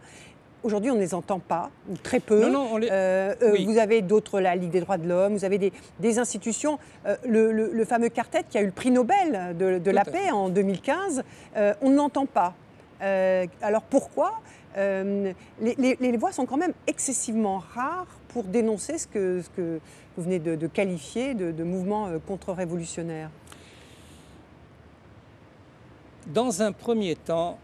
[0.64, 2.42] Aujourd'hui, on ne les entend pas, ou très peu.
[2.42, 5.59] Euh, euh, vous avez d'autres, la Ligue des droits de l'homme, vous avez
[6.01, 6.81] des, institutions.
[7.07, 11.23] Euh, le, fameux quartet qui a eu le prix Nobel de, la paix en 2015,
[11.81, 12.55] on ne l'entend pas.
[13.01, 14.40] alors pourquoi
[14.79, 19.81] les, voix sont quand même excessivement rares pour dénoncer ce que, ce que
[20.17, 23.31] vous venez de, qualifier de, de mouvement contre-révolutionnaire.
[26.27, 27.59] Dans un premier temps,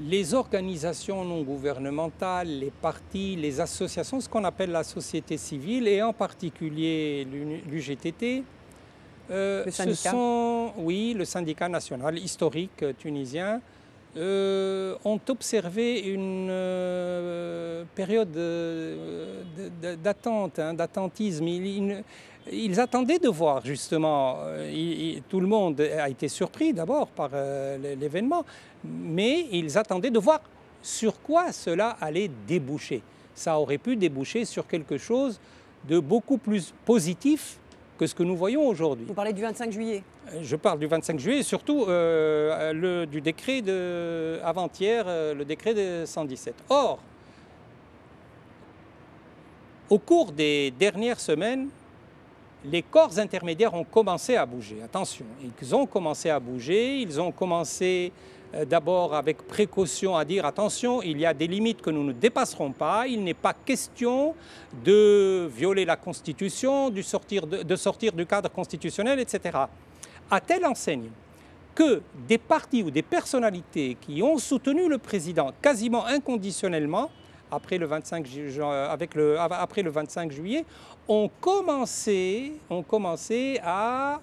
[0.00, 6.02] les organisations non gouvernementales, les partis, les associations, ce qu'on appelle la société civile et
[6.02, 7.26] en particulier
[7.66, 8.44] l'UGTT,
[9.30, 13.60] euh, ce sont, oui, le syndicat national historique tunisien,
[14.16, 18.32] euh, ont observé une euh, période
[20.02, 21.46] d'attente, hein, d'attentisme.
[21.46, 24.38] Ils, attendaient de voir justement,
[25.28, 27.30] tout le monde a été surpris d'abord par
[27.80, 28.44] l'événement,
[28.84, 30.40] mais ils attendaient de voir
[30.80, 33.02] sur quoi cela allait déboucher.
[33.34, 35.40] Ça aurait pu déboucher sur quelque chose
[35.88, 37.58] de beaucoup plus positif
[37.96, 39.06] que ce que nous voyons aujourd'hui.
[39.06, 43.06] Vous parlez du 25 juillet euh, Je parle du 25 juillet et surtout euh, le,
[43.06, 46.54] du décret de avant-hier, euh, le décret de 117.
[46.68, 46.98] Or,
[49.88, 51.68] au cours des dernières semaines,
[52.64, 54.82] les corps intermédiaires ont commencé à bouger.
[54.82, 55.24] Attention,
[55.60, 58.35] ils ont commencé à bouger, ils ont commencé euh,
[58.68, 62.72] d'abord avec précaution à dire attention, il y a des limites que nous ne dépasserons
[62.72, 64.34] pas, il n'est pas question
[64.84, 69.58] de violer la Constitution, de sortir, du cadre constitutionnel, etc.
[70.30, 71.10] À telle enseigne
[71.74, 77.10] que des partis ou des personnalités qui ont soutenu le président quasiment inconditionnellement,
[77.50, 78.26] après le 25,
[78.90, 80.64] avec le, après le 25 juillet,
[81.06, 84.20] ont commencé, ont commencé à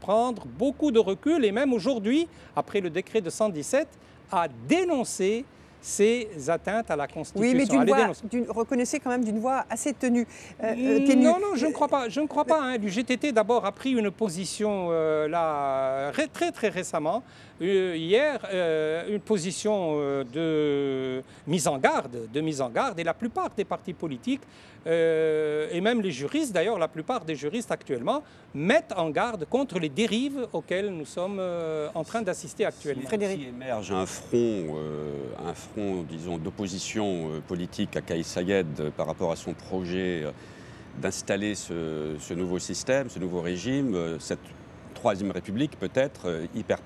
[0.00, 3.88] prendre beaucoup de recul et même aujourd'hui, après le décret de 117,
[4.30, 5.44] à dénoncer
[5.80, 7.40] ces atteintes à la Constitution.
[7.40, 8.12] Oui, mais d'une voix,
[8.48, 10.26] reconnaissez quand même d'une voix assez tenue.
[10.62, 12.08] Euh, euh, non, non, je ne crois pas.
[12.08, 12.60] Je ne crois pas.
[12.60, 12.78] Hein.
[12.78, 17.22] Du GTT d'abord a pris une position euh, là très très récemment
[17.60, 23.04] euh, hier euh, une position euh, de mise en garde, de mise en garde, et
[23.04, 24.42] la plupart des partis politiques
[24.86, 28.22] et même les juristes, d'ailleurs, la plupart des juristes actuellement
[28.54, 31.42] mettent en garde contre les dérives auxquelles nous sommes
[31.94, 33.02] en train d'assister actuellement.
[33.04, 33.38] Frédéric.
[33.38, 34.78] Si émerge un front,
[35.46, 35.67] un front,
[36.08, 40.24] disons, d'opposition politique à Kais Sayed par rapport à son projet
[41.00, 44.40] d'installer ce, nouveau système, ce nouveau régime, cette
[44.98, 46.80] Troisième République peut-être, euh, hyper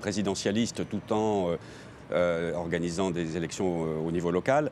[0.00, 1.56] présidentialiste tout en euh,
[2.10, 4.70] euh, organisant des élections au niveau local.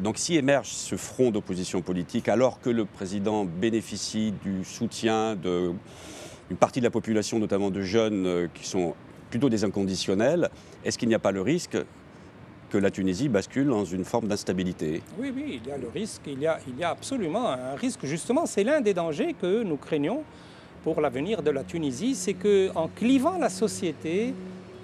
[0.00, 6.56] donc si émerge ce front d'opposition politique alors que le président bénéficie du soutien d'une
[6.58, 8.94] partie de la population, notamment de jeunes qui sont
[9.30, 10.50] plutôt des inconditionnels,
[10.84, 11.78] est-ce qu'il n'y a pas le risque
[12.76, 16.20] que la Tunisie bascule dans une forme d'instabilité Oui, oui, il y a le risque,
[16.26, 18.00] il y a, absolument un risque.
[18.04, 20.22] Justement, c'est l'un des dangers que nous craignons
[20.84, 24.34] pour l'avenir de la Tunisie, c'est qu'en clivant la société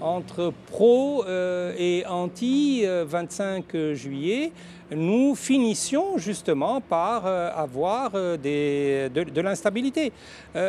[0.00, 4.52] entre pro euh, et anti 25 euh, juillet,
[4.90, 10.12] nous finissions justement par euh, avoir de, l'instabilité.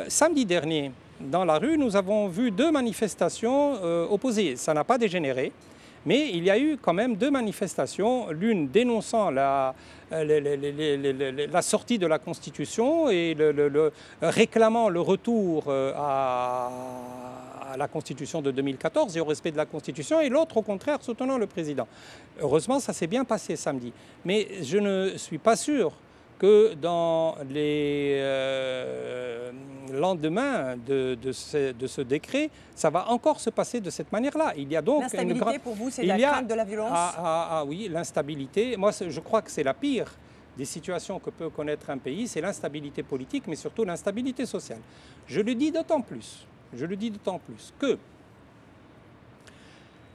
[0.10, 4.58] samedi dernier, dans la rue, nous avons vu deux manifestations opposées.
[4.58, 5.54] Ça n'a pas dégénéré.
[6.06, 9.74] Mais il y a eu quand même deux manifestations, l'une dénonçant la,
[10.12, 13.36] euh, sortie de la Constitution et
[14.22, 16.70] réclamant le retour euh, à,
[17.78, 21.38] la Constitution de 2014 et au respect de la Constitution, et l'autre, au contraire, soutenant
[21.40, 21.88] le président.
[22.40, 23.92] Heureusement, ça s'est bien passé samedi.
[24.26, 25.94] Mais je ne suis pas sûr
[26.44, 29.50] que dans les euh,
[29.94, 34.52] lendemains de, ce, décret, ça va encore se passer de cette manière-là.
[34.58, 36.92] Il y a donc l'instabilité pour vous, c'est la crainte de la violence.
[36.92, 38.76] Ah, ah, ah oui, l'instabilité.
[38.76, 40.14] Moi, je crois que c'est la pire
[40.58, 44.82] des situations que peut connaître un pays, c'est l'instabilité politique, mais surtout l'instabilité sociale.
[45.26, 47.98] Je le dis d'autant plus, je le dis d'autant plus que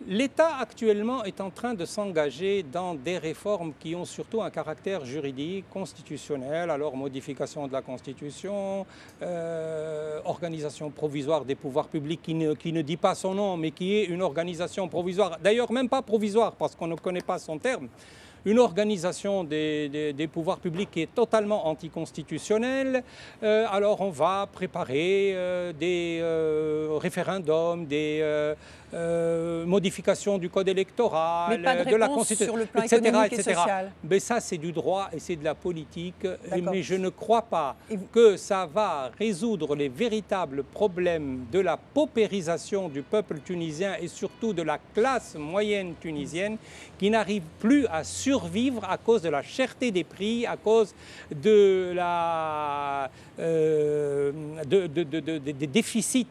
[0.07, 5.05] L'État actuellement est en train de s'engager dans des réformes qui ont surtout un caractère
[5.05, 8.87] juridique, constitutionnel, alors modification de la Constitution,
[9.23, 13.73] euh, organisation provisoire des pouvoirs publics qui ne, qui ne dit pas son nom, mais
[13.73, 17.59] qui est une organisation provisoire, d'ailleurs même pas provisoire parce qu'on ne connaît pas son
[17.59, 17.89] terme,
[18.45, 23.03] une organisation des, pouvoirs publics qui est totalement anticonstitutionnelle.
[23.43, 26.23] Euh, alors on va préparer euh, des
[27.01, 28.23] référendums, des
[28.95, 33.61] euh, modification du code électoral, de, la Constitution, etc.
[34.03, 36.27] Mais ça, c'est du droit et c'est de la politique.
[36.63, 37.77] Mais je ne crois pas
[38.11, 44.55] que ça va résoudre les véritables problèmes de la paupérisation du peuple tunisien et surtout
[44.55, 46.57] de la classe moyenne tunisienne
[46.99, 50.95] qui n'arrive plus à survivre à cause de la cherté des prix, à cause
[51.31, 54.33] de la, euh,
[54.67, 56.27] des déficits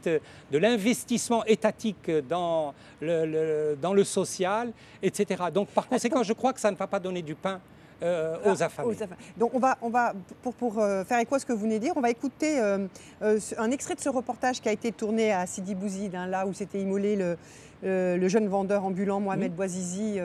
[0.52, 4.72] de l'investissement étatique dans le, dans le social,
[5.02, 5.46] etc.
[5.52, 7.60] Donc par conséquent, je crois que ça ne va pas donner du pain
[8.04, 8.96] euh, aux, ah, affamés.
[9.38, 11.80] Donc on va, on va pour, pour euh, faire écho à ce que vous venez
[11.80, 12.88] de dire, on va écouter euh,
[13.22, 16.54] un extrait de ce reportage qui a été tourné à Sidi Bouzid, hein, là où
[16.54, 17.38] s'était immolé le,
[17.84, 20.20] le, jeune vendeur ambulant Mohamed Bouazizi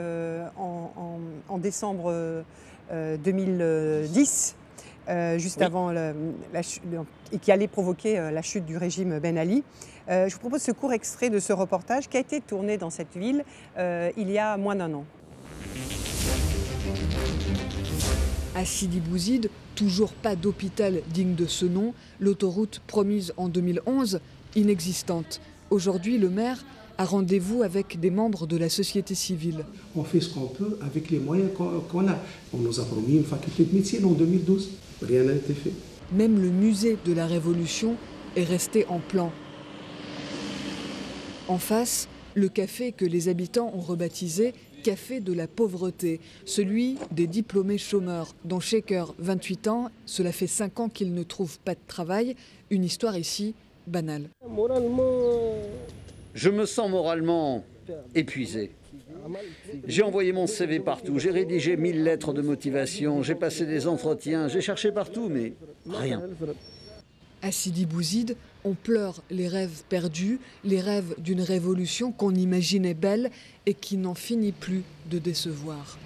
[0.57, 1.19] en,
[1.49, 2.43] en, décembre
[2.91, 4.55] 2010.
[5.37, 6.13] juste avant la,
[7.31, 9.63] et qui allait provoquer la chute du régime Ben Ali.
[10.09, 12.89] Euh, je vous propose ce court extrait de ce reportage qui a été tourné dans
[12.89, 13.45] cette ville
[13.77, 15.05] euh, il y a moins d'un an.
[18.55, 24.19] À Sidi Bouzid, toujours pas d'hôpital digne de ce nom, l'autoroute promise en 2011,
[24.55, 25.41] inexistante.
[25.71, 26.63] Aujourd'hui, le maire
[26.99, 29.65] a rendez-vous avec des membres de la société civile.
[29.95, 31.49] On fait ce qu'on peut avec les moyens
[31.89, 32.19] qu'on a.
[32.53, 34.69] On nous a promis une faculté de médecine en 2012.
[35.01, 35.71] Rien n'a été fait.
[36.11, 37.95] Même le musée de la Révolution
[38.35, 39.31] est resté en plan.
[41.47, 44.53] En face, le café que les habitants ont rebaptisé
[44.83, 50.79] Café de la pauvreté, celui des diplômés chômeurs, dont Shaker, 28 ans, cela fait 5
[50.81, 52.35] ans qu'il ne trouve pas de travail,
[52.69, 53.55] une histoire ici
[53.87, 54.27] banale.
[56.35, 57.63] Je me sens moralement
[58.13, 58.71] épuisé.
[59.87, 64.49] J'ai envoyé mon CV partout, j'ai rédigé mille lettres de motivation, j'ai passé des entretiens,
[64.49, 65.53] j'ai cherché partout, mais
[65.89, 66.21] rien.
[67.41, 73.31] À Sidi Bouzid, on pleure les rêves perdus, les rêves d'une révolution qu'on imaginait belle
[73.65, 75.97] et qui n'en finit plus de décevoir.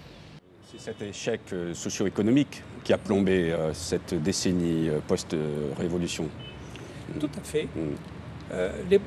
[0.71, 6.27] C'est cet échec euh, socio-économique qui a plombé euh, cette décennie euh, post-révolution.
[7.19, 7.67] Tout à fait.
[7.73, 8.97] Mm.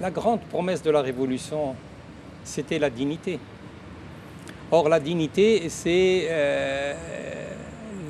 [0.00, 1.74] la grande promesse de la révolution,
[2.44, 3.38] c'était la dignité.
[4.70, 6.28] Or, la dignité, c'est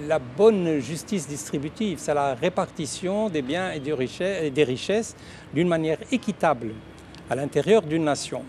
[0.09, 5.15] la bonne justice distributive, c'est la répartition des biens et des richesses
[5.53, 6.73] d'une manière équitable
[7.29, 8.43] à l'intérieur d'une nation,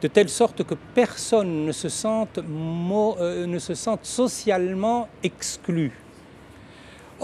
[0.00, 5.92] de telle sorte que personne ne se sente, euh, ne se sente socialement exclu.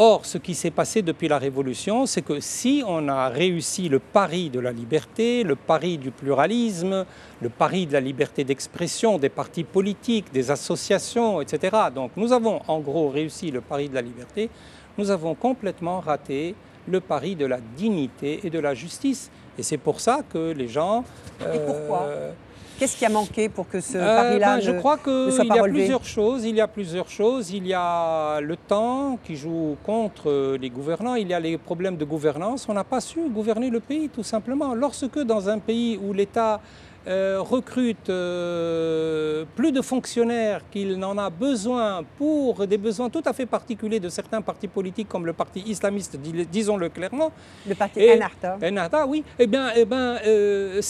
[0.03, 3.99] Or, ce qui s'est passé depuis la Révolution, c'est que si on a réussi le
[3.99, 7.05] pari de la liberté, le pari du pluralisme,
[7.43, 12.63] le pari de la liberté d'expression des partis politiques, des associations, etc., donc nous avons
[12.67, 14.49] en gros réussi le pari de la liberté,
[14.97, 16.55] nous avons complètement raté
[16.89, 19.31] le pari de la dignité et de la justice.
[19.59, 21.05] Et c'est pour ça que les gens...
[21.43, 22.05] et pourquoi?
[22.05, 22.33] euh,
[22.81, 25.63] Qu'est-ce qui a manqué pour que ce euh, pari-là ben, Je crois qu'il y a
[25.65, 26.47] plusieurs choses.
[26.47, 27.51] Il y a plusieurs choses.
[27.51, 31.15] Il y a le temps qui joue contre les gouvernants.
[31.15, 32.67] Il y a les problèmes de gouvernance.
[32.71, 34.73] On n'a pas su gouverner le pays, tout simplement.
[34.73, 36.59] Lorsque dans un pays où l'État euh,
[37.07, 43.47] recrute euh, plus de fonctionnaires qu'il n'en a besoin pour des besoins tout à fait
[43.47, 47.33] particuliers de certains partis politiques comme le parti islamiste, disons-le clairement.
[47.67, 48.59] Le parti Ennahda.
[48.63, 49.25] Ennahda, oui.
[49.39, 50.81] Eh bien, eh bien euh,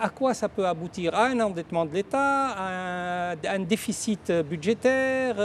[0.00, 1.14] à quoi ça peut aboutir?
[1.14, 5.36] À un endettement de l'État, à un, déficit budgétaire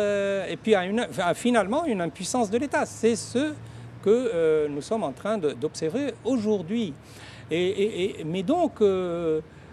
[0.50, 2.86] et puis à, une, finalement une impuissance de l'État.
[2.86, 3.54] C'est ce
[4.04, 6.94] que nous sommes en train d'observer aujourd'hui.
[7.52, 8.82] Et, mais donc,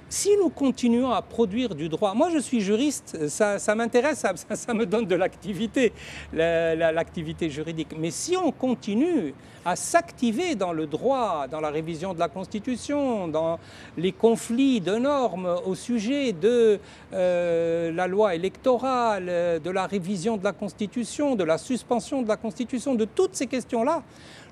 [0.09, 4.86] si nous continuons à produire du droit, moi je suis juriste, ça, m'intéresse, ça, me
[4.86, 5.92] donne de l'activité,
[6.32, 9.34] l'activité juridique, mais si on continue
[9.64, 13.59] à s'activer dans le droit, dans la révision de la Constitution, dans
[13.96, 16.78] les conflits de normes au sujet de
[17.12, 22.36] euh, la loi électorale, de la révision de la Constitution, de la suspension de la
[22.36, 24.04] Constitution, de toutes ces questions-là,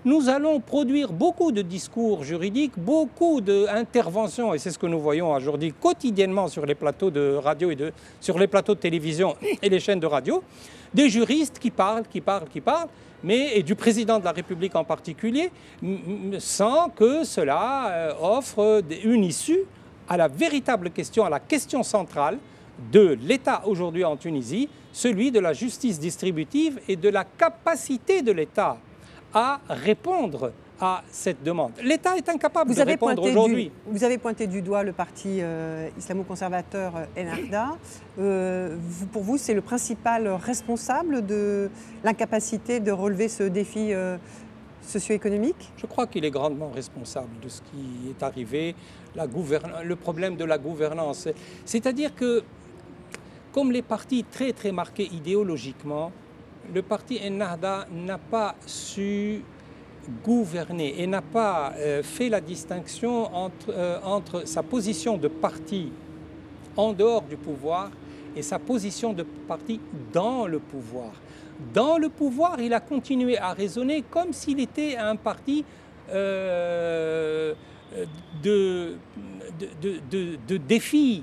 [0.04, 5.32] nous allons produire beaucoup de discours juridiques, beaucoup d'interventions, et c'est ce que nous voyons
[5.32, 9.68] aujourd'hui quotidiennement sur les plateaux de radio et de, sur les plateaux de télévision et
[9.68, 10.42] les chaînes de radio,
[10.92, 12.88] des juristes qui parlent, qui parlent, qui parlent,
[13.22, 15.50] mais, et du président de la République en particulier,
[16.38, 19.60] sans que cela euh, offre une issue
[20.06, 22.36] à la véritable question, à la question centrale
[22.92, 28.32] de l'État aujourd'hui en Tunisie, celui de la justice distributive et de la capacité de
[28.32, 28.76] l'État
[29.34, 31.72] à répondre à cette demande.
[31.82, 33.70] L'État est incapable vous de répondre aujourd'hui.
[33.86, 37.76] Vous avez pointé du doigt le parti euh, islamo-conservateur euh, Ennahda.
[38.18, 38.76] Euh,
[39.12, 41.70] pour vous, c'est le principal responsable de
[42.02, 43.92] l'incapacité de relever ce défi
[44.82, 45.72] socio-économique?
[45.76, 48.74] Je crois qu'il est grandement responsable de ce qui est arrivé,
[49.14, 49.26] la
[49.82, 51.28] le problème de la gouvernance.
[51.64, 52.42] C'est-à-dire que,
[53.52, 56.12] comme les partis très très marqués idéologiquement,
[56.72, 59.42] le parti Ennahda n'a pas su
[60.22, 65.90] gouverner et n'a pas euh, fait la distinction entre, euh, entre, sa position de parti
[66.76, 67.90] en dehors du pouvoir
[68.36, 69.80] et sa position de parti
[70.12, 71.12] dans le pouvoir.
[71.72, 75.64] Dans le pouvoir, il a continué à raisonner comme s'il était un parti
[76.10, 77.54] euh,
[78.42, 78.96] de,
[79.80, 81.22] de, de, de, défi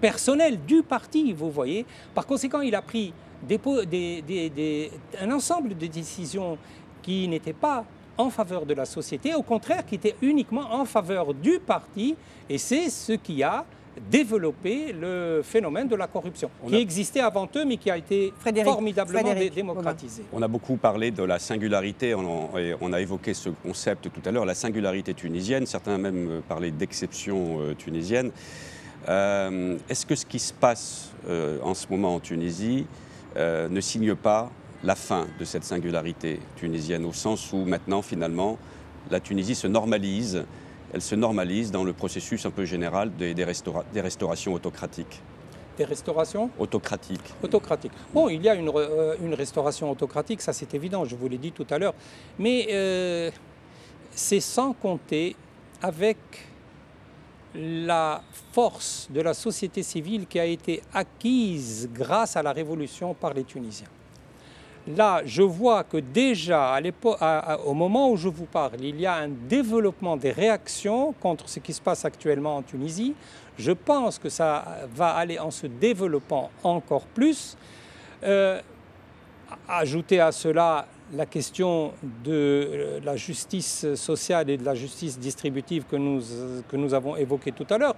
[0.00, 1.84] personnel du parti, vous voyez.
[2.14, 3.12] Par conséquent, il a pris
[5.20, 6.58] un ensemble de décisions
[7.02, 7.84] qui n'étaient pas
[8.18, 12.16] en faveur de la société, au contraire qui étaient uniquement en faveur du parti,
[12.48, 13.64] et c'est ce qui a
[14.10, 18.32] développé le phénomène de la corruption, qui existait avant eux, mais qui a été
[18.64, 20.22] formidablement démocratisé.
[20.32, 24.30] On a beaucoup parlé de la singularité, on, on a évoqué ce concept tout à
[24.30, 28.32] l'heure, la singularité tunisienne, certains même parlaient d'exception euh, tunisienne.
[29.08, 32.86] Euh, est-ce que ce qui se passe euh, en ce moment en Tunisie
[33.36, 34.50] euh, ne signe pas
[34.82, 38.58] la fin de cette singularité tunisienne, au sens où maintenant, finalement,
[39.10, 40.44] la Tunisie se normalise,
[40.92, 43.44] elle se normalise dans le processus un peu général des, des,
[44.00, 45.22] restaurations autocratiques.
[45.76, 47.34] Des restaurations Autocratiques.
[47.42, 47.92] Autocratiques.
[48.14, 51.38] Bon, il y a une, euh, une restauration autocratique, ça c'est évident, je vous l'ai
[51.38, 51.94] dit tout à l'heure.
[52.38, 53.30] Mais euh,
[54.12, 55.36] c'est sans compter
[55.82, 56.16] avec
[57.54, 58.22] la
[58.52, 63.44] force de la société civile qui a été acquise grâce à la révolution par les
[63.44, 63.88] Tunisiens.
[64.88, 66.78] Là, je vois que déjà,
[67.64, 71.58] au moment où je vous parle, il y a un développement des réactions contre ce
[71.58, 73.14] qui se passe actuellement en Tunisie.
[73.58, 77.56] Je pense que ça va aller en se développant encore plus.
[78.22, 78.60] Euh,
[79.68, 81.92] ajouter à cela la question
[82.24, 86.20] de euh, la justice sociale et de la justice distributive que nous,
[86.68, 87.94] que nous avons évoquée tout à l'heure,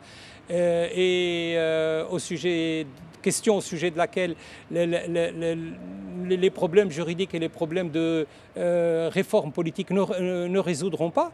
[0.51, 2.87] euh, et euh, au sujet,
[3.23, 4.35] question au sujet de laquelle
[4.71, 11.33] les, problèmes juridiques et les problèmes de réforme politique ne, ne, résoudront pas.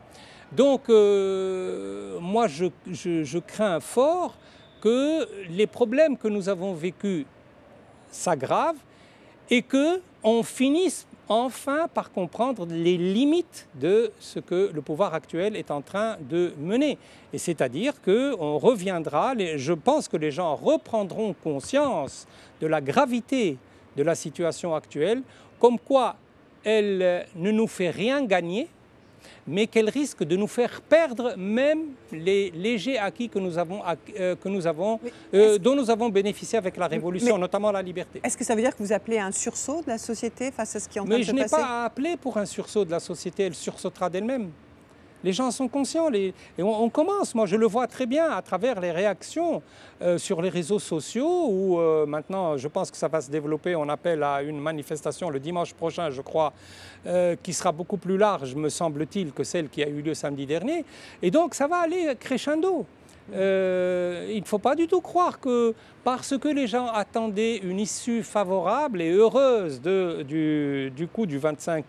[0.52, 4.36] Donc, moi, je, je, je crains fort
[4.80, 7.26] que les problèmes que nous avons vécus
[8.10, 8.80] s'aggravent
[9.50, 15.70] et qu'on finisse enfin par comprendre les limites de ce que le pouvoir actuel est
[15.70, 16.98] en train de mener.
[17.32, 22.26] Et c'est-à-dire qu'on reviendra, je pense que les gens reprendront conscience
[22.60, 23.56] de la gravité
[23.96, 25.22] de la situation actuelle,
[25.58, 26.16] comme quoi
[26.64, 28.68] elle ne nous fait rien gagner,
[29.46, 31.80] mais qu'elle risque de nous faire perdre même
[32.12, 33.82] les légers acquis que nous avons,
[34.18, 35.00] euh, que nous avons,
[35.34, 38.20] euh, dont nous avons bénéficié avec la Révolution, notamment la liberté.
[38.22, 40.76] Est-ce que ça veut dire que vous appelez à un sursaut de la société face
[40.76, 42.36] à ce qui est en train de se passer Mais je n'ai pas appelé pour
[42.36, 44.50] un sursaut de la société, elle sursautera d'elle-même.
[45.24, 46.12] Les gens sont conscients.
[46.12, 49.62] et on, commence, moi je le vois très bien à travers les réactions
[50.02, 53.74] euh, sur les réseaux sociaux où euh, maintenant je pense que ça va se développer.
[53.74, 56.52] On appelle à une manifestation le dimanche prochain, je crois,
[57.06, 60.44] euh, qui sera beaucoup plus large, me semble-t-il, que celle qui a eu lieu samedi
[60.44, 60.84] dernier.
[61.22, 62.84] Et donc ça va aller crescendo.
[63.32, 68.22] il ne faut pas du tout croire que parce que les gens attendaient une issue
[68.22, 71.86] favorable et heureuse du, coup du 25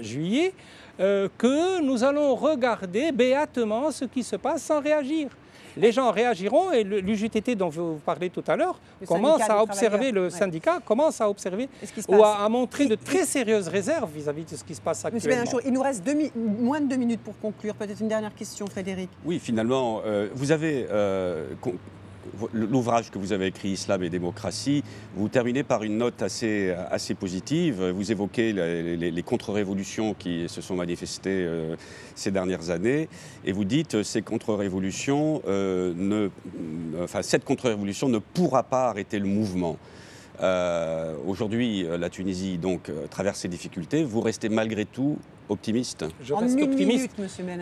[0.00, 0.54] juillet,
[1.00, 5.28] euh, que nous allons regarder béatement ce qui se passe sans réagir.
[5.76, 10.28] Les gens réagiront et l'UJTT dont vous parlez tout à l'heure commence à observer, le
[10.28, 11.68] syndicat commence à observer
[12.08, 15.42] ou à, montrer de très sérieuses réserves vis-à-vis de ce qui se passe actuellement.
[15.42, 16.04] Monsieur il nous reste
[16.36, 17.74] moins de deux minutes pour conclure.
[17.74, 19.08] Peut-être une dernière question, Frédéric.
[19.24, 21.46] Oui, finalement, euh, vous avez euh,
[22.52, 24.82] l'ouvrage que vous avez écrit, Islam et démocratie,
[25.14, 27.82] vous terminez par une note assez, assez positive.
[27.84, 31.76] Vous évoquez les, contre-révolutions qui se sont manifestées euh,
[32.14, 33.08] ces dernières années,
[33.44, 36.30] et vous dites euh, ces contre-révolutions, euh, ne,
[37.02, 39.76] enfin cette contre-révolution ne pourra pas arrêter le mouvement.
[41.26, 44.04] Aujourd'hui, la Tunisie donc traverse ces difficultés.
[44.04, 45.18] Vous restez malgré tout
[45.50, 46.04] optimiste?
[46.22, 47.10] Je reste optimiste.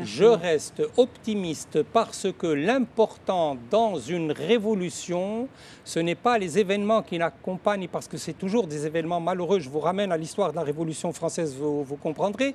[0.04, 5.48] Je reste optimiste parce que l'important dans une révolution,
[5.84, 9.58] ce n'est pas les événements qui l'accompagnent, parce que c'est toujours des événements malheureux.
[9.58, 12.54] Je vous ramène à l'histoire de la Révolution française, vous, comprendrez.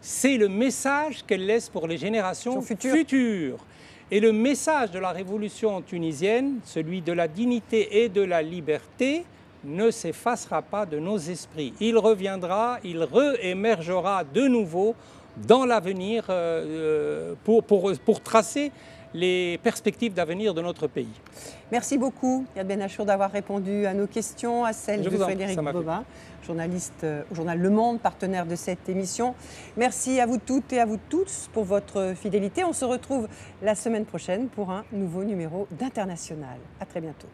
[0.00, 3.58] C'est le message qu'elle laisse pour les générations futures.
[4.10, 9.24] Et le message de la révolution tunisienne, celui de la dignité et de la liberté,
[9.64, 11.74] ne s'effacera pas de nos esprits.
[11.80, 14.94] Il reviendra, il réémergera de nouveau
[15.36, 18.72] dans l'avenir euh, pour, pour, pour, tracer
[19.14, 21.08] les perspectives d'avenir de notre pays.
[21.72, 26.04] Merci beaucoup, Yad Ben Achour, d'avoir répondu à nos questions, à celles de Frédéric Bobin,
[26.46, 29.34] journaliste euh, au journal Le Monde, partenaire de cette émission.
[29.76, 32.64] Merci à vous toutes et à vous tous pour votre fidélité.
[32.64, 33.28] On se retrouve
[33.62, 36.58] la semaine prochaine pour un nouveau numéro d'International.
[36.80, 37.28] À très bientôt.